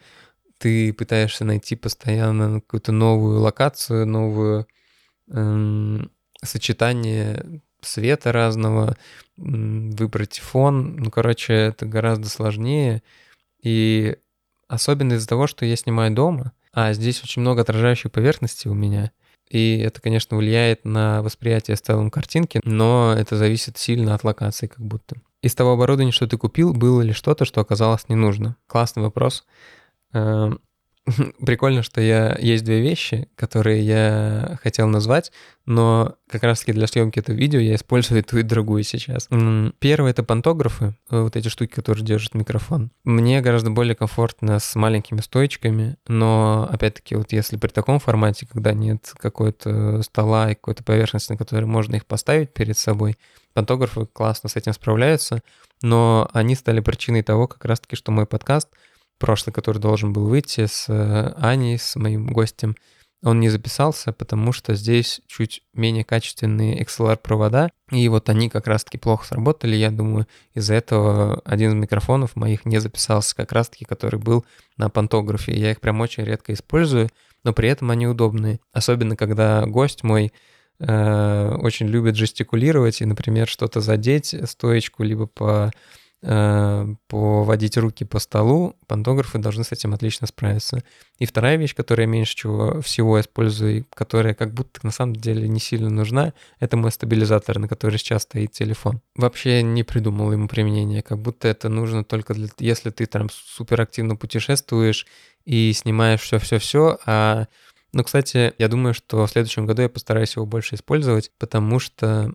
ты 0.59 0.91
пытаешься 0.91 1.45
найти 1.45 1.77
постоянно 1.77 2.59
какую-то 2.59 2.91
новую 2.91 3.39
локацию, 3.39 4.05
новую 4.05 4.67
эм, 5.29 6.11
сочетание 6.43 7.61
света 7.81 8.31
разного, 8.31 8.97
выбрать 9.37 10.39
фон. 10.39 10.97
Ну, 10.97 11.11
короче, 11.11 11.53
это 11.53 11.85
гораздо 11.85 12.29
сложнее. 12.29 13.03
И 13.61 14.17
особенно 14.67 15.13
из-за 15.13 15.27
того, 15.27 15.47
что 15.47 15.65
я 15.65 15.75
снимаю 15.75 16.13
дома, 16.13 16.51
а 16.73 16.93
здесь 16.93 17.23
очень 17.23 17.41
много 17.41 17.61
отражающей 17.61 18.09
поверхности 18.09 18.67
у 18.67 18.73
меня. 18.73 19.11
и 19.49 19.79
это, 19.79 19.99
конечно, 19.99 20.37
влияет 20.37 20.85
на 20.85 21.21
восприятие 21.23 21.75
в 21.75 21.81
целом 21.81 22.11
картинки, 22.11 22.61
но 22.63 23.15
это 23.17 23.35
зависит 23.35 23.77
сильно 23.77 24.13
от 24.13 24.23
локации 24.23 24.67
как 24.67 24.79
будто. 24.79 25.15
Из 25.41 25.55
того 25.55 25.73
оборудования, 25.73 26.11
что 26.11 26.27
ты 26.27 26.37
купил, 26.37 26.73
было 26.73 27.01
ли 27.01 27.13
что-то, 27.13 27.45
что 27.45 27.61
оказалось 27.61 28.07
не 28.09 28.15
нужно? 28.15 28.57
Классный 28.67 29.03
вопрос. 29.03 29.45
Прикольно, 31.45 31.83
что 31.83 32.01
я 32.01 32.35
есть 32.39 32.63
две 32.63 32.81
вещи, 32.81 33.27
которые 33.35 33.81
я 33.81 34.57
хотел 34.61 34.87
назвать, 34.87 35.31
но 35.65 36.15
как 36.29 36.43
раз-таки 36.43 36.73
для 36.73 36.87
съемки 36.87 37.19
этого 37.19 37.35
видео 37.35 37.59
я 37.59 37.75
использую 37.75 38.23
ту 38.25 38.37
и 38.37 38.43
другую 38.43 38.83
сейчас. 38.83 39.27
Первое— 39.79 40.11
это 40.11 40.23
пантографы, 40.23 40.95
э, 41.09 41.21
вот 41.21 41.35
эти 41.35 41.47
штуки, 41.47 41.71
которые 41.73 42.05
держат 42.05 42.33
микрофон. 42.35 42.91
Мне 43.03 43.41
гораздо 43.41 43.71
более 43.71 43.95
комфортно 43.95 44.59
с 44.59 44.75
маленькими 44.75 45.21
стоечками, 45.21 45.97
но, 46.07 46.67
опять-таки, 46.71 47.15
вот 47.15 47.31
если 47.31 47.57
при 47.57 47.69
таком 47.69 47.99
формате, 47.99 48.47
когда 48.51 48.73
нет 48.73 49.13
какой-то 49.17 50.01
стола 50.03 50.51
и 50.51 50.55
какой-то 50.55 50.83
поверхности, 50.83 51.31
на 51.31 51.37
которой 51.37 51.65
можно 51.65 51.95
их 51.95 52.05
поставить 52.05 52.53
перед 52.53 52.77
собой, 52.77 53.17
пантографы 53.53 54.05
классно 54.05 54.49
с 54.49 54.55
этим 54.55 54.73
справляются, 54.73 55.41
но 55.81 56.29
они 56.33 56.55
стали 56.55 56.81
причиной 56.81 57.23
того, 57.23 57.47
как 57.47 57.65
раз-таки, 57.65 57.95
что 57.95 58.11
мой 58.11 58.25
подкаст— 58.25 58.67
прошлый, 59.19 59.53
который 59.53 59.77
должен 59.77 60.13
был 60.13 60.27
выйти 60.27 60.65
с 60.65 60.85
э, 60.87 61.33
Аней, 61.37 61.77
с 61.77 61.95
моим 61.95 62.27
гостем, 62.27 62.75
он 63.21 63.41
не 63.41 63.49
записался, 63.49 64.13
потому 64.13 64.53
что 64.53 64.75
здесь 64.75 65.19
чуть 65.27 65.61
менее 65.73 66.05
качественные 66.05 66.81
XLR-провода, 66.83 67.69
и 67.91 68.07
вот 68.07 68.29
они 68.29 68.49
как 68.49 68.65
раз-таки 68.67 68.97
плохо 68.97 69.27
сработали. 69.27 69.75
Я 69.75 69.91
думаю, 69.91 70.25
из-за 70.53 70.75
этого 70.75 71.41
один 71.43 71.71
из 71.71 71.75
микрофонов 71.75 72.37
моих 72.37 72.65
не 72.65 72.79
записался, 72.79 73.35
как 73.35 73.51
раз-таки, 73.51 73.83
который 73.83 74.19
был 74.19 74.45
на 74.77 74.89
пантографе. 74.89 75.53
Я 75.53 75.71
их 75.71 75.81
прям 75.81 75.99
очень 75.99 76.23
редко 76.23 76.53
использую, 76.53 77.09
но 77.43 77.51
при 77.51 77.67
этом 77.67 77.91
они 77.91 78.07
удобные. 78.07 78.61
Особенно, 78.71 79.17
когда 79.17 79.65
гость 79.65 80.03
мой 80.03 80.31
э, 80.79 81.55
очень 81.59 81.87
любит 81.87 82.15
жестикулировать 82.15 83.01
и, 83.01 83.05
например, 83.05 83.49
что-то 83.49 83.81
задеть, 83.81 84.33
стоечку, 84.45 85.03
либо 85.03 85.27
по 85.27 85.71
поводить 86.21 87.77
руки 87.77 88.03
по 88.03 88.19
столу, 88.19 88.75
пантографы 88.87 89.37
должны 89.37 89.63
с 89.63 89.71
этим 89.71 89.93
отлично 89.93 90.27
справиться. 90.27 90.83
И 91.17 91.25
вторая 91.25 91.55
вещь, 91.55 91.73
которая 91.73 92.07
меньше 92.07 92.35
чего 92.35 92.81
всего 92.81 93.21
использую, 93.21 93.85
которая 93.93 94.33
как 94.33 94.53
будто 94.53 94.81
на 94.83 94.91
самом 94.91 95.15
деле 95.15 95.47
не 95.47 95.61
сильно 95.61 95.89
нужна, 95.89 96.33
это 96.59 96.75
мой 96.75 96.91
стабилизатор, 96.91 97.59
на 97.59 97.69
который 97.69 97.99
сейчас 97.99 98.23
стоит 98.23 98.51
телефон. 98.51 99.01
Вообще 99.15 99.63
не 99.63 99.83
придумал 99.83 100.33
ему 100.33 100.49
применение, 100.49 101.01
как 101.01 101.19
будто 101.19 101.47
это 101.47 101.69
нужно 101.69 102.03
только 102.03 102.33
для, 102.33 102.49
если 102.59 102.89
ты 102.89 103.05
там 103.05 103.29
супер 103.31 103.79
активно 103.79 104.17
путешествуешь 104.17 105.07
и 105.45 105.71
снимаешь 105.73 106.21
все-все-все, 106.21 106.97
а 107.05 107.47
ну, 107.91 108.03
кстати, 108.03 108.53
я 108.57 108.67
думаю, 108.67 108.93
что 108.93 109.25
в 109.25 109.31
следующем 109.31 109.65
году 109.65 109.81
я 109.81 109.89
постараюсь 109.89 110.35
его 110.35 110.45
больше 110.45 110.75
использовать, 110.75 111.31
потому 111.39 111.79
что 111.79 112.33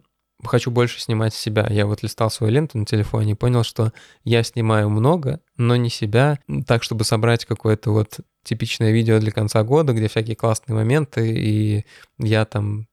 хочу 0.48 0.70
больше 0.70 1.00
снимать 1.00 1.34
себя. 1.34 1.66
Я 1.70 1.86
вот 1.86 2.02
листал 2.02 2.30
свою 2.30 2.52
ленту 2.52 2.78
на 2.78 2.86
телефоне 2.86 3.32
и 3.32 3.36
понял, 3.36 3.62
что 3.62 3.92
я 4.24 4.42
снимаю 4.42 4.90
много, 4.90 5.40
но 5.56 5.76
не 5.76 5.90
себя, 5.90 6.38
так, 6.66 6.82
чтобы 6.82 7.04
собрать 7.04 7.44
какое-то 7.44 7.90
вот 7.90 8.20
типичное 8.44 8.92
видео 8.92 9.18
для 9.18 9.32
конца 9.32 9.62
года, 9.62 9.92
где 9.92 10.08
всякие 10.08 10.36
классные 10.36 10.76
моменты, 10.76 11.32
и 11.32 11.84
я 12.18 12.44
там 12.44 12.86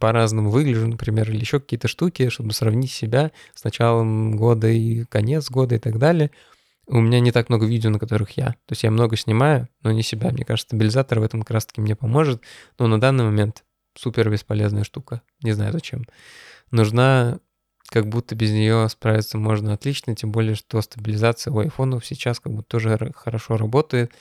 по-разному 0.00 0.50
выгляжу, 0.50 0.88
например, 0.88 1.30
или 1.30 1.40
еще 1.40 1.60
какие-то 1.60 1.88
штуки, 1.88 2.28
чтобы 2.28 2.52
сравнить 2.52 2.90
себя 2.90 3.30
с 3.54 3.62
началом 3.62 4.36
года 4.36 4.68
и 4.68 5.04
конец 5.04 5.50
года 5.50 5.76
и 5.76 5.78
так 5.78 5.98
далее. 5.98 6.30
У 6.88 7.00
меня 7.00 7.20
не 7.20 7.32
так 7.32 7.48
много 7.48 7.66
видео, 7.66 7.90
на 7.90 7.98
которых 7.98 8.32
я. 8.36 8.50
То 8.66 8.72
есть 8.72 8.84
я 8.84 8.90
много 8.90 9.16
снимаю, 9.16 9.68
но 9.82 9.92
не 9.92 10.02
себя. 10.02 10.30
Мне 10.30 10.44
кажется, 10.44 10.68
стабилизатор 10.68 11.20
в 11.20 11.24
этом 11.24 11.40
как 11.42 11.52
раз-таки 11.52 11.80
мне 11.80 11.96
поможет. 11.96 12.42
Но 12.78 12.86
на 12.86 13.00
данный 13.00 13.24
момент 13.24 13.64
супер 13.96 14.30
бесполезная 14.30 14.84
штука. 14.84 15.22
Не 15.42 15.52
знаю 15.52 15.72
зачем 15.72 16.04
нужна, 16.70 17.40
как 17.88 18.08
будто 18.08 18.34
без 18.34 18.50
нее 18.50 18.88
справиться 18.88 19.38
можно 19.38 19.72
отлично, 19.72 20.14
тем 20.16 20.32
более, 20.32 20.54
что 20.54 20.80
стабилизация 20.82 21.52
у 21.52 21.58
айфонов 21.58 22.04
сейчас 22.04 22.40
как 22.40 22.52
будто 22.52 22.68
тоже 22.68 23.12
хорошо 23.14 23.56
работает. 23.56 24.12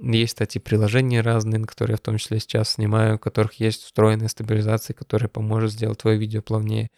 Есть, 0.00 0.34
кстати, 0.34 0.58
приложения 0.58 1.20
разные, 1.22 1.64
которые 1.64 1.94
я 1.94 1.96
в 1.96 2.00
том 2.00 2.18
числе 2.18 2.38
сейчас 2.38 2.74
снимаю, 2.74 3.16
у 3.16 3.18
которых 3.18 3.54
есть 3.54 3.82
встроенная 3.82 4.28
стабилизация, 4.28 4.94
которая 4.94 5.28
поможет 5.28 5.72
сделать 5.72 5.98
твое 5.98 6.16
видео 6.18 6.40
плавнее. 6.40 6.90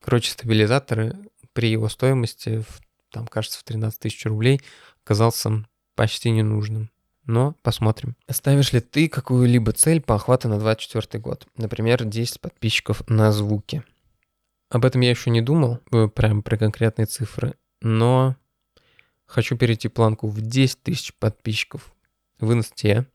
Короче, 0.00 0.30
стабилизаторы 0.30 1.16
при 1.52 1.70
его 1.70 1.88
стоимости, 1.88 2.60
в, 2.60 2.80
там, 3.10 3.26
кажется, 3.26 3.58
в 3.58 3.64
13 3.64 3.98
тысяч 3.98 4.24
рублей, 4.24 4.60
оказался 5.04 5.66
почти 5.96 6.30
ненужным. 6.30 6.90
Но 7.26 7.56
посмотрим. 7.62 8.16
Ставишь 8.30 8.72
ли 8.72 8.80
ты 8.80 9.08
какую-либо 9.08 9.72
цель 9.72 10.00
по 10.00 10.14
охвату 10.14 10.48
на 10.48 10.58
24 10.58 11.20
год? 11.20 11.46
Например, 11.56 12.04
10 12.04 12.40
подписчиков 12.40 13.02
на 13.08 13.32
звуки. 13.32 13.82
Об 14.70 14.84
этом 14.84 15.00
я 15.00 15.10
еще 15.10 15.30
не 15.30 15.40
думал, 15.40 15.80
э, 15.92 16.08
прям 16.08 16.42
про 16.42 16.56
конкретные 16.56 17.06
цифры, 17.06 17.54
но 17.80 18.36
хочу 19.26 19.56
перейти 19.56 19.88
планку 19.88 20.28
в 20.28 20.40
10 20.40 20.82
тысяч 20.82 21.14
подписчиков 21.14 21.94
в 22.38 22.52
инсте 22.52 23.06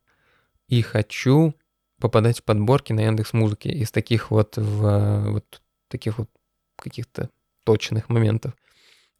и 0.67 0.81
хочу 0.81 1.55
попадать 1.99 2.39
в 2.39 2.43
подборки 2.43 2.93
на 2.93 3.01
Яндекс 3.01 3.33
Музыке 3.33 3.69
из 3.69 3.91
таких 3.91 4.31
вот 4.31 4.57
в 4.57 5.31
вот 5.31 5.61
таких 5.87 6.17
вот 6.17 6.29
каких-то 6.75 7.29
точных 7.63 8.09
моментов. 8.09 8.53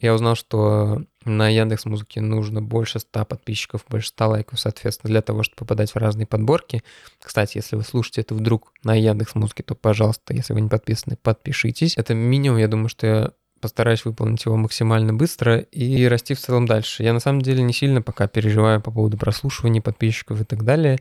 Я 0.02 0.16
узнал, 0.16 0.36
что 0.36 1.04
на 1.26 1.48
Яндекс 1.48 1.86
Музыке 1.86 2.22
нужно 2.22 2.62
больше 2.62 3.00
100 3.00 3.26
подписчиков, 3.26 3.86
больше 3.88 4.08
100 4.10 4.30
лайков, 4.30 4.60
соответственно, 4.60 5.12
для 5.12 5.22
того, 5.22 5.44
чтобы 5.44 5.58
попадать 5.58 5.92
в 5.92 5.96
разные 5.96 6.26
подборки. 6.26 6.84
Кстати, 7.22 7.58
если 7.58 7.76
вы 7.76 7.84
слушаете 7.84 8.22
это 8.22 8.34
вдруг 8.34 8.74
на 8.84 8.96
Яндекс 8.96 9.36
Музыке, 9.36 9.62
то, 9.62 9.76
пожалуйста, 9.76 10.34
если 10.34 10.54
вы 10.54 10.62
не 10.62 10.70
подписаны, 10.70 11.18
подпишитесь. 11.22 11.98
Это 11.98 12.16
минимум, 12.16 12.58
я 12.58 12.68
думаю, 12.68 12.90
что 12.90 13.08
я 13.08 13.32
постараюсь 13.62 14.04
выполнить 14.04 14.44
его 14.44 14.58
максимально 14.58 15.14
быстро 15.14 15.60
и 15.60 16.06
расти 16.06 16.34
в 16.34 16.40
целом 16.40 16.66
дальше. 16.66 17.04
Я 17.04 17.14
на 17.14 17.20
самом 17.20 17.44
деле 17.44 17.62
не 17.62 17.74
сильно 17.74 18.02
пока 18.02 18.28
переживаю 18.28 18.82
по 18.82 18.90
поводу 18.90 19.18
прослушивания 19.18 19.82
подписчиков 19.82 20.42
и 20.42 20.46
так 20.46 20.64
далее. 20.64 20.98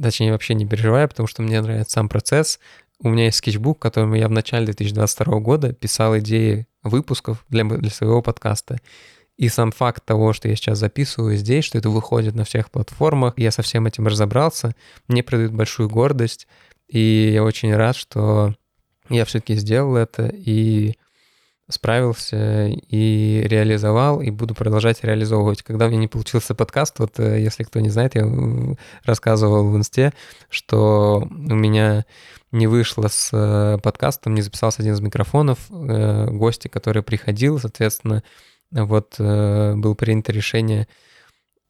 Точнее, 0.00 0.32
вообще 0.32 0.54
не 0.54 0.66
переживаю, 0.66 1.08
потому 1.08 1.26
что 1.28 1.40
мне 1.40 1.60
нравится 1.60 1.92
сам 1.92 2.08
процесс. 2.08 2.60
У 3.00 3.08
меня 3.08 3.24
есть 3.24 3.38
скетчбук, 3.38 3.78
которым 3.78 4.14
я 4.14 4.28
в 4.28 4.32
начале 4.32 4.66
2022 4.66 5.40
года 5.40 5.72
писал 5.72 6.16
идеи 6.18 6.66
выпусков 6.82 7.44
для, 7.48 7.64
для 7.64 7.90
своего 7.90 8.22
подкаста. 8.22 8.78
И 9.36 9.48
сам 9.48 9.72
факт 9.72 10.04
того, 10.04 10.32
что 10.32 10.48
я 10.48 10.54
сейчас 10.54 10.78
записываю 10.78 11.36
здесь, 11.36 11.64
что 11.64 11.78
это 11.78 11.90
выходит 11.90 12.34
на 12.34 12.44
всех 12.44 12.70
платформах, 12.70 13.34
я 13.36 13.50
со 13.50 13.62
всем 13.62 13.86
этим 13.86 14.06
разобрался, 14.06 14.76
мне 15.08 15.24
придает 15.24 15.52
большую 15.52 15.88
гордость. 15.88 16.46
И 16.88 17.30
я 17.32 17.42
очень 17.42 17.74
рад, 17.74 17.96
что 17.96 18.54
я 19.08 19.24
все-таки 19.24 19.54
сделал 19.54 19.96
это 19.96 20.26
и 20.26 20.94
справился 21.68 22.66
и 22.68 23.42
реализовал, 23.46 24.20
и 24.20 24.30
буду 24.30 24.54
продолжать 24.54 25.02
реализовывать. 25.02 25.62
Когда 25.62 25.86
у 25.86 25.88
меня 25.88 26.00
не 26.00 26.08
получился 26.08 26.54
подкаст, 26.54 26.98
вот 26.98 27.18
э, 27.18 27.40
если 27.40 27.64
кто 27.64 27.80
не 27.80 27.88
знает, 27.88 28.14
я 28.14 28.30
рассказывал 29.02 29.70
в 29.70 29.76
инсте, 29.76 30.12
что 30.50 31.26
у 31.26 31.54
меня 31.54 32.04
не 32.54 32.66
вышло 32.66 33.08
с 33.08 33.30
э, 33.32 33.78
подкастом, 33.82 34.34
не 34.34 34.42
записался 34.42 34.82
один 34.82 34.94
из 34.94 35.00
микрофонов, 35.00 35.58
э, 35.70 36.30
гости, 36.30 36.68
который 36.68 37.02
приходил, 37.02 37.58
соответственно, 37.58 38.22
вот 38.70 39.16
был 39.18 39.94
принято 39.94 40.32
решение 40.32 40.88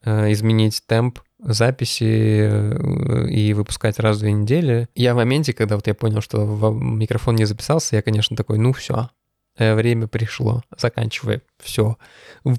изменить 0.02 0.82
темп 0.86 1.18
записи 1.38 3.28
и 3.30 3.52
выпускать 3.52 3.98
раз 3.98 4.16
в 4.16 4.20
две 4.20 4.32
недели. 4.32 4.88
Я 4.94 5.12
в 5.12 5.16
моменте, 5.16 5.52
когда 5.52 5.74
вот 5.74 5.86
я 5.86 5.94
понял, 5.94 6.22
что 6.22 6.72
микрофон 6.72 7.34
не 7.34 7.44
записался, 7.44 7.96
я, 7.96 8.02
конечно, 8.02 8.36
такой, 8.36 8.56
ну 8.56 8.72
все, 8.72 9.10
Э, 9.56 9.74
время 9.74 10.08
пришло, 10.08 10.62
заканчиваем, 10.76 11.40
все, 11.62 11.96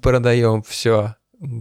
продаем, 0.01 0.63
все, 0.63 1.15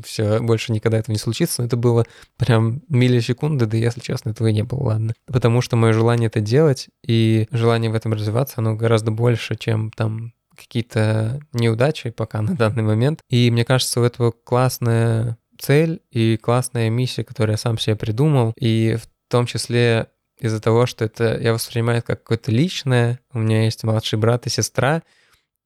все, 0.05 0.41
больше 0.41 0.73
никогда 0.73 0.99
этого 0.99 1.13
не 1.13 1.19
случится. 1.19 1.63
Но 1.63 1.67
это 1.67 1.77
было 1.77 2.05
прям 2.37 2.83
миллисекунды, 2.89 3.67
да 3.67 3.77
если 3.77 4.01
честно, 4.01 4.31
этого 4.31 4.49
и 4.49 4.53
не 4.53 4.63
было, 4.63 4.83
ладно. 4.85 5.15
Потому 5.27 5.61
что 5.61 5.77
мое 5.77 5.93
желание 5.93 6.29
это 6.29 6.41
делать 6.41 6.89
и 7.07 7.47
желание 7.51 7.91
в 7.91 7.95
этом 7.95 8.13
развиваться, 8.13 8.57
оно 8.59 8.75
гораздо 8.75 9.11
больше, 9.11 9.57
чем 9.57 9.91
там 9.91 10.33
какие-то 10.57 11.41
неудачи 11.53 12.11
пока 12.11 12.43
на 12.43 12.55
данный 12.55 12.83
момент. 12.83 13.21
И 13.29 13.51
мне 13.51 13.65
кажется, 13.65 14.01
у 14.01 14.05
этого 14.05 14.31
классная 14.31 15.37
цель 15.59 16.01
и 16.11 16.37
классная 16.37 16.91
миссия, 16.91 17.25
которую 17.25 17.55
я 17.55 17.59
сам 17.59 17.79
себе 17.79 17.97
придумал, 17.97 18.53
и 18.57 18.97
в 19.01 19.09
том 19.31 19.47
числе 19.47 20.09
из-за 20.39 20.61
того, 20.61 20.87
что 20.87 21.05
это 21.05 21.39
я 21.41 21.53
воспринимаю 21.53 22.03
как 22.03 22.23
какое-то 22.23 22.51
личное. 22.51 23.21
У 23.33 23.39
меня 23.39 23.65
есть 23.65 23.85
младший 23.85 24.19
брат 24.19 24.47
и 24.47 24.51
сестра, 24.51 25.03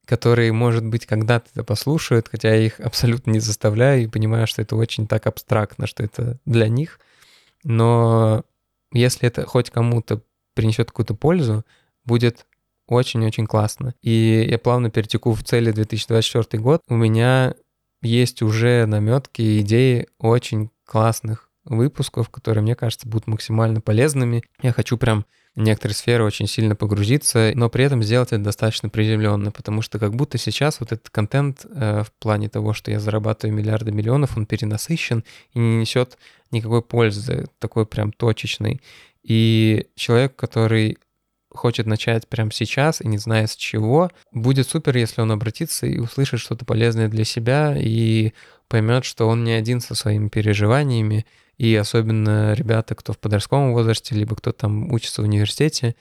которые, 0.08 0.52
может 0.52 0.86
быть, 0.86 1.04
когда-то 1.04 1.50
это 1.52 1.62
послушают, 1.62 2.28
хотя 2.28 2.54
я 2.54 2.64
их 2.64 2.80
абсолютно 2.80 3.30
не 3.30 3.40
заставляю 3.40 4.02
и 4.02 4.06
понимаю, 4.06 4.46
что 4.46 4.62
это 4.62 4.74
очень 4.74 5.06
так 5.06 5.26
абстрактно, 5.26 5.86
что 5.86 6.02
это 6.02 6.38
для 6.46 6.68
них. 6.68 6.98
Но 7.62 8.42
если 8.90 9.28
это 9.28 9.44
хоть 9.44 9.68
кому-то 9.68 10.22
принесет 10.54 10.88
какую-то 10.90 11.14
пользу, 11.14 11.66
будет 12.06 12.46
очень-очень 12.86 13.46
классно. 13.46 13.94
И 14.00 14.46
я 14.48 14.58
плавно 14.58 14.90
перетеку 14.90 15.34
в 15.34 15.44
цели 15.44 15.72
2024 15.72 16.62
год. 16.62 16.80
У 16.88 16.96
меня 16.96 17.54
есть 18.00 18.40
уже 18.40 18.86
наметки, 18.86 19.60
идеи 19.60 20.08
очень 20.18 20.70
классных 20.86 21.47
выпусков, 21.68 22.30
которые, 22.30 22.62
мне 22.62 22.74
кажется, 22.74 23.08
будут 23.08 23.26
максимально 23.26 23.80
полезными. 23.80 24.42
Я 24.62 24.72
хочу 24.72 24.96
прям 24.96 25.24
в 25.54 25.60
некоторые 25.60 25.94
сферы 25.94 26.24
очень 26.24 26.46
сильно 26.46 26.76
погрузиться, 26.76 27.52
но 27.54 27.68
при 27.68 27.84
этом 27.84 28.02
сделать 28.02 28.28
это 28.28 28.42
достаточно 28.42 28.88
приземленно, 28.88 29.50
потому 29.50 29.82
что 29.82 29.98
как 29.98 30.14
будто 30.14 30.38
сейчас 30.38 30.78
вот 30.80 30.92
этот 30.92 31.10
контент 31.10 31.66
э, 31.68 32.04
в 32.04 32.12
плане 32.20 32.48
того, 32.48 32.74
что 32.74 32.90
я 32.90 33.00
зарабатываю 33.00 33.56
миллиарды 33.56 33.90
миллионов, 33.90 34.36
он 34.36 34.46
перенасыщен 34.46 35.24
и 35.54 35.58
не 35.58 35.78
несет 35.78 36.16
никакой 36.50 36.82
пользы, 36.82 37.46
такой 37.58 37.86
прям 37.86 38.12
точечный. 38.12 38.80
И 39.24 39.88
человек, 39.96 40.36
который 40.36 40.98
хочет 41.50 41.86
начать 41.86 42.28
прямо 42.28 42.52
сейчас 42.52 43.00
и 43.00 43.08
не 43.08 43.18
знает 43.18 43.50
с 43.50 43.56
чего, 43.56 44.10
будет 44.32 44.68
супер, 44.68 44.96
если 44.96 45.20
он 45.20 45.32
обратится 45.32 45.86
и 45.86 45.98
услышит 45.98 46.40
что-то 46.40 46.64
полезное 46.64 47.08
для 47.08 47.24
себя 47.24 47.74
и 47.76 48.32
поймет, 48.68 49.04
что 49.04 49.26
он 49.26 49.44
не 49.44 49.52
один 49.52 49.80
со 49.80 49.94
своими 49.94 50.28
переживаниями, 50.28 51.26
и 51.58 51.74
особенно 51.74 52.54
ребята, 52.54 52.94
кто 52.94 53.12
в 53.12 53.18
подростковом 53.18 53.72
возрасте, 53.72 54.14
либо 54.14 54.36
кто 54.36 54.52
там 54.52 54.92
учится 54.92 55.22
в 55.22 55.24
университете, 55.24 55.96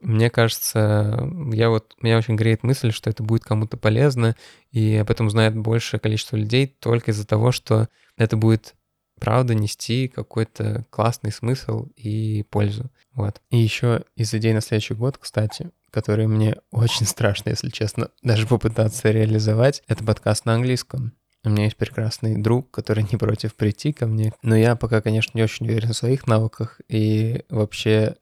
мне 0.00 0.30
кажется, 0.30 1.28
я 1.52 1.70
вот, 1.70 1.94
меня 2.00 2.18
очень 2.18 2.36
греет 2.36 2.62
мысль, 2.62 2.92
что 2.92 3.10
это 3.10 3.22
будет 3.22 3.42
кому-то 3.42 3.76
полезно, 3.76 4.36
и 4.70 4.96
об 4.96 5.10
этом 5.10 5.30
знает 5.30 5.56
большее 5.56 5.98
количество 5.98 6.36
людей 6.36 6.66
только 6.66 7.10
из-за 7.10 7.26
того, 7.26 7.52
что 7.52 7.88
это 8.16 8.36
будет 8.36 8.74
правда 9.18 9.54
нести 9.54 10.08
какой-то 10.08 10.84
классный 10.90 11.32
смысл 11.32 11.86
и 11.96 12.44
пользу. 12.50 12.90
Вот. 13.14 13.40
И 13.50 13.56
еще 13.56 14.04
из 14.16 14.34
идей 14.34 14.52
на 14.52 14.60
следующий 14.60 14.94
год, 14.94 15.18
кстати, 15.18 15.70
которые 15.90 16.28
мне 16.28 16.56
очень 16.70 17.06
страшно, 17.06 17.50
если 17.50 17.70
честно, 17.70 18.10
даже 18.22 18.46
попытаться 18.46 19.10
реализовать, 19.10 19.82
это 19.88 20.04
подкаст 20.04 20.44
на 20.44 20.54
английском. 20.54 21.12
У 21.44 21.50
меня 21.50 21.64
есть 21.64 21.76
прекрасный 21.76 22.36
друг, 22.36 22.70
который 22.70 23.04
не 23.04 23.18
против 23.18 23.54
прийти 23.54 23.92
ко 23.92 24.06
мне. 24.06 24.32
Но 24.42 24.56
я 24.56 24.76
пока, 24.76 25.00
конечно, 25.02 25.36
не 25.36 25.44
очень 25.44 25.66
уверен 25.66 25.92
в 25.92 25.96
своих 25.96 26.26
навыках 26.26 26.80
и 26.88 27.44
вообще 27.50 28.16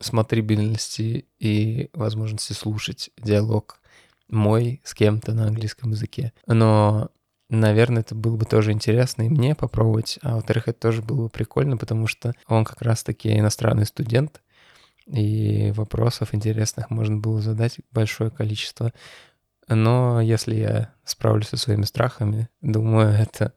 смотрибельности 0.00 1.26
и 1.38 1.88
возможности 1.92 2.52
слушать 2.52 3.10
диалог 3.16 3.80
мой 4.28 4.80
с 4.84 4.94
кем-то 4.94 5.32
на 5.32 5.46
английском 5.46 5.92
языке. 5.92 6.32
Но, 6.46 7.10
наверное, 7.48 8.02
это 8.02 8.14
было 8.14 8.36
бы 8.36 8.44
тоже 8.44 8.72
интересно 8.72 9.22
и 9.22 9.28
мне 9.28 9.54
попробовать. 9.54 10.18
А 10.22 10.34
во-вторых, 10.34 10.68
это 10.68 10.80
тоже 10.80 11.02
было 11.02 11.24
бы 11.24 11.28
прикольно, 11.28 11.76
потому 11.76 12.06
что 12.06 12.32
он 12.48 12.64
как 12.64 12.82
раз-таки 12.82 13.38
иностранный 13.38 13.86
студент, 13.86 14.42
и 15.06 15.72
вопросов 15.76 16.34
интересных 16.34 16.90
можно 16.90 17.16
было 17.18 17.40
задать 17.40 17.80
большое 17.92 18.30
количество. 18.30 18.92
Но 19.68 20.20
если 20.20 20.54
я 20.56 20.94
справлюсь 21.04 21.48
со 21.48 21.56
своими 21.56 21.84
страхами, 21.84 22.48
думаю, 22.60 23.14
это 23.14 23.52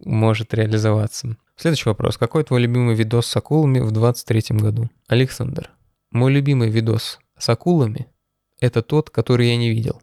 может 0.00 0.54
реализоваться. 0.54 1.36
Следующий 1.56 1.88
вопрос. 1.88 2.16
Какой 2.16 2.44
твой 2.44 2.60
любимый 2.60 2.94
видос 2.94 3.26
с 3.26 3.36
акулами 3.36 3.80
в 3.80 3.90
23 3.90 4.56
году? 4.58 4.90
Александр. 5.08 5.70
Мой 6.10 6.32
любимый 6.32 6.70
видос 6.70 7.18
с 7.38 7.48
акулами— 7.48 8.08
это 8.60 8.82
тот, 8.82 9.10
который 9.10 9.48
я 9.48 9.56
не 9.56 9.70
видел. 9.70 10.02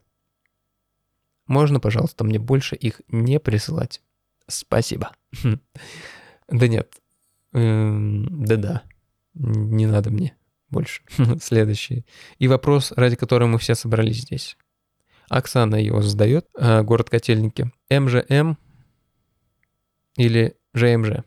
Можно, 1.48 1.80
пожалуйста, 1.80 2.24
мне 2.24 2.40
больше 2.40 2.76
их 2.76 3.02
не 3.08 3.40
присылать? 3.40 4.02
Спасибо. 4.48 5.12
Да 6.50 6.70
нет. 6.70 6.94
Эм, 7.52 8.46
да-да. 8.46 8.84
Не 9.34 9.86
надо 9.86 10.12
мне 10.12 10.38
больше. 10.70 11.02
Следующий. 11.42 12.06
И 12.40 12.48
вопрос, 12.48 12.94
ради 12.96 13.18
которого 13.18 13.50
мы 13.50 13.60
все 13.60 13.76
собрались 13.76 14.22
здесь. 14.22 14.58
Оксана 15.30 15.76
его 15.76 16.02
задает, 16.02 16.48
э, 16.58 16.84
город 16.84 17.10
Котельники. 17.10 17.72
МЖМ 17.90 18.58
или 20.16 20.56
ЖМЖ? 20.74 21.24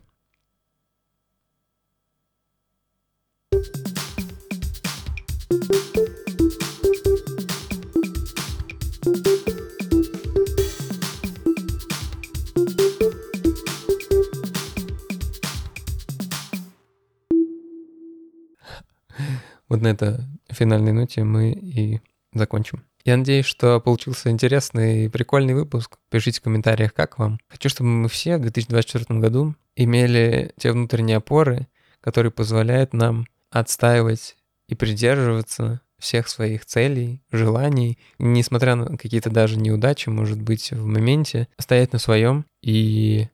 Вот 19.69 19.83
на 19.83 19.89
этой 19.89 20.17
финальной 20.49 20.93
ноте 20.93 21.23
мы 21.23 21.53
и 21.53 22.01
закончим. 22.35 22.90
Я 23.05 23.17
надеюсь, 23.17 23.47
что 23.47 23.81
получился 23.81 24.31
интересный 24.31 25.07
и 25.07 25.09
прикольный 25.09 25.55
выпуск. 25.55 25.99
Пишите 26.11 26.41
в 26.41 26.43
комментариях, 26.43 26.93
как 26.93 27.19
вам. 27.19 27.39
Хочу, 27.49 27.69
чтобы 27.69 27.89
мы 27.89 28.09
все 28.09 28.37
в 28.37 28.43
2024 28.43 29.19
году 29.21 29.55
имели 29.75 30.53
те 30.59 30.73
внутренние 30.73 31.17
опоры, 31.17 31.67
которые 32.01 32.31
позволяют 32.31 32.93
нам 32.93 33.27
отстаивать 33.51 34.37
и 34.69 34.75
придерживаться 34.75 35.81
всех 35.99 36.29
своих 36.29 36.65
целей, 36.65 37.23
желаний, 37.31 37.99
несмотря 38.19 38.75
на 38.75 38.97
какие-то 38.97 39.31
даже 39.31 39.59
неудачи, 39.59 40.09
может 40.09 40.41
быть, 40.41 40.71
в 40.71 40.87
моменте, 40.87 41.49
стоять 41.59 41.93
на 41.93 41.99
своем 41.99 42.47
и 42.63 43.29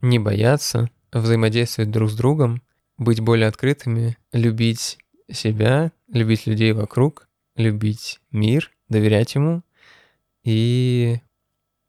не 0.00 0.18
бояться 0.18 0.90
взаимодействовать 1.12 1.90
друг 1.90 2.10
с 2.10 2.14
другом, 2.14 2.62
быть 2.98 3.20
более 3.20 3.48
открытыми, 3.48 4.16
любить 4.32 4.98
себя, 5.30 5.92
любить 6.08 6.46
людей 6.46 6.72
вокруг, 6.72 7.28
любить 7.56 8.20
мир 8.30 8.73
доверять 8.94 9.34
ему. 9.34 9.62
И 10.44 11.20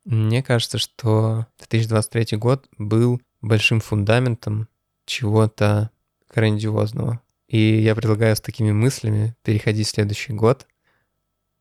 мне 0.05 0.43
кажется, 0.43 0.77
что 0.77 1.47
2023 1.59 2.37
год 2.37 2.67
был 2.77 3.21
большим 3.41 3.79
фундаментом 3.79 4.67
чего-то 5.05 5.91
грандиозного. 6.33 7.21
И 7.47 7.81
я 7.81 7.95
предлагаю 7.95 8.35
с 8.35 8.41
такими 8.41 8.71
мыслями 8.71 9.35
переходить 9.43 9.87
в 9.87 9.91
следующий 9.91 10.33
год. 10.33 10.67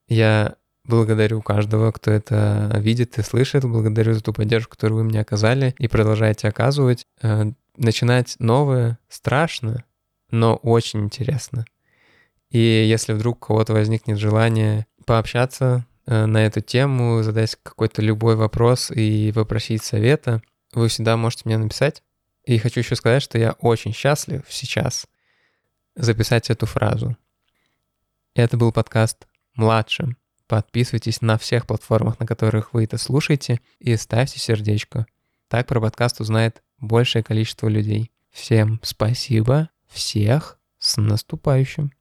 Я 0.09 0.57
благодарю 0.85 1.43
каждого, 1.43 1.93
кто 1.93 2.11
это 2.11 2.71
видит 2.81 3.19
и 3.19 3.23
слышит. 3.23 3.65
Благодарю 3.65 4.15
за 4.15 4.23
ту 4.23 4.33
поддержку, 4.33 4.73
которую 4.73 4.99
вы 4.99 5.05
мне 5.05 5.21
оказали 5.21 5.75
и 5.79 5.89
продолжаете 5.89 6.49
оказывать. 6.49 7.07
Э, 7.23 7.53
начинать 7.77 8.37
новое 8.39 8.99
страшно, 9.09 9.85
но 10.31 10.57
очень 10.57 11.01
интересно. 11.01 11.65
И 12.51 12.59
если 12.59 13.13
вдруг 13.15 13.39
у 13.39 13.47
кого-то 13.47 13.73
возникнет 13.73 14.19
желание 14.19 14.87
пообщаться 15.05 15.87
э, 16.07 16.27
на 16.27 16.45
эту 16.47 16.61
тему, 16.61 17.23
задать 17.23 17.57
какой-то 17.63 18.03
любой 18.03 18.37
вопрос 18.37 18.91
и 18.91 19.33
попросить 19.33 19.83
совета, 19.83 20.43
вы 20.73 20.89
всегда 20.89 21.17
можете 21.17 21.43
мне 21.45 21.59
написать. 21.59 22.03
И 22.45 22.59
хочу 22.59 22.81
еще 22.81 22.97
сказать, 22.97 23.23
что 23.23 23.39
я 23.39 23.53
очень 23.53 23.93
счастлив 23.93 24.43
сейчас 24.49 25.07
записать 25.97 26.51
эту 26.51 26.67
фразу. 26.67 27.17
Это 28.35 28.57
был 28.57 28.73
подкаст 28.73 29.27
«Младшим». 29.55 30.17
Подписывайтесь 30.47 31.23
на 31.23 31.39
всех 31.39 31.67
платформах, 31.67 32.21
на 32.21 32.27
которых 32.27 32.75
вы 32.75 32.85
это 32.85 32.99
слушаете, 32.99 33.61
и 33.79 33.97
ставьте 33.97 34.39
сердечко. 34.39 35.07
Так 35.49 35.67
про 35.67 35.81
подкаст 35.81 36.21
узнает 36.21 36.63
большее 36.79 37.23
количество 37.23 37.69
людей. 37.69 38.11
Всем 38.31 38.81
спасибо, 38.83 39.71
всех 39.87 40.59
с 40.79 41.01
наступающим. 41.01 41.93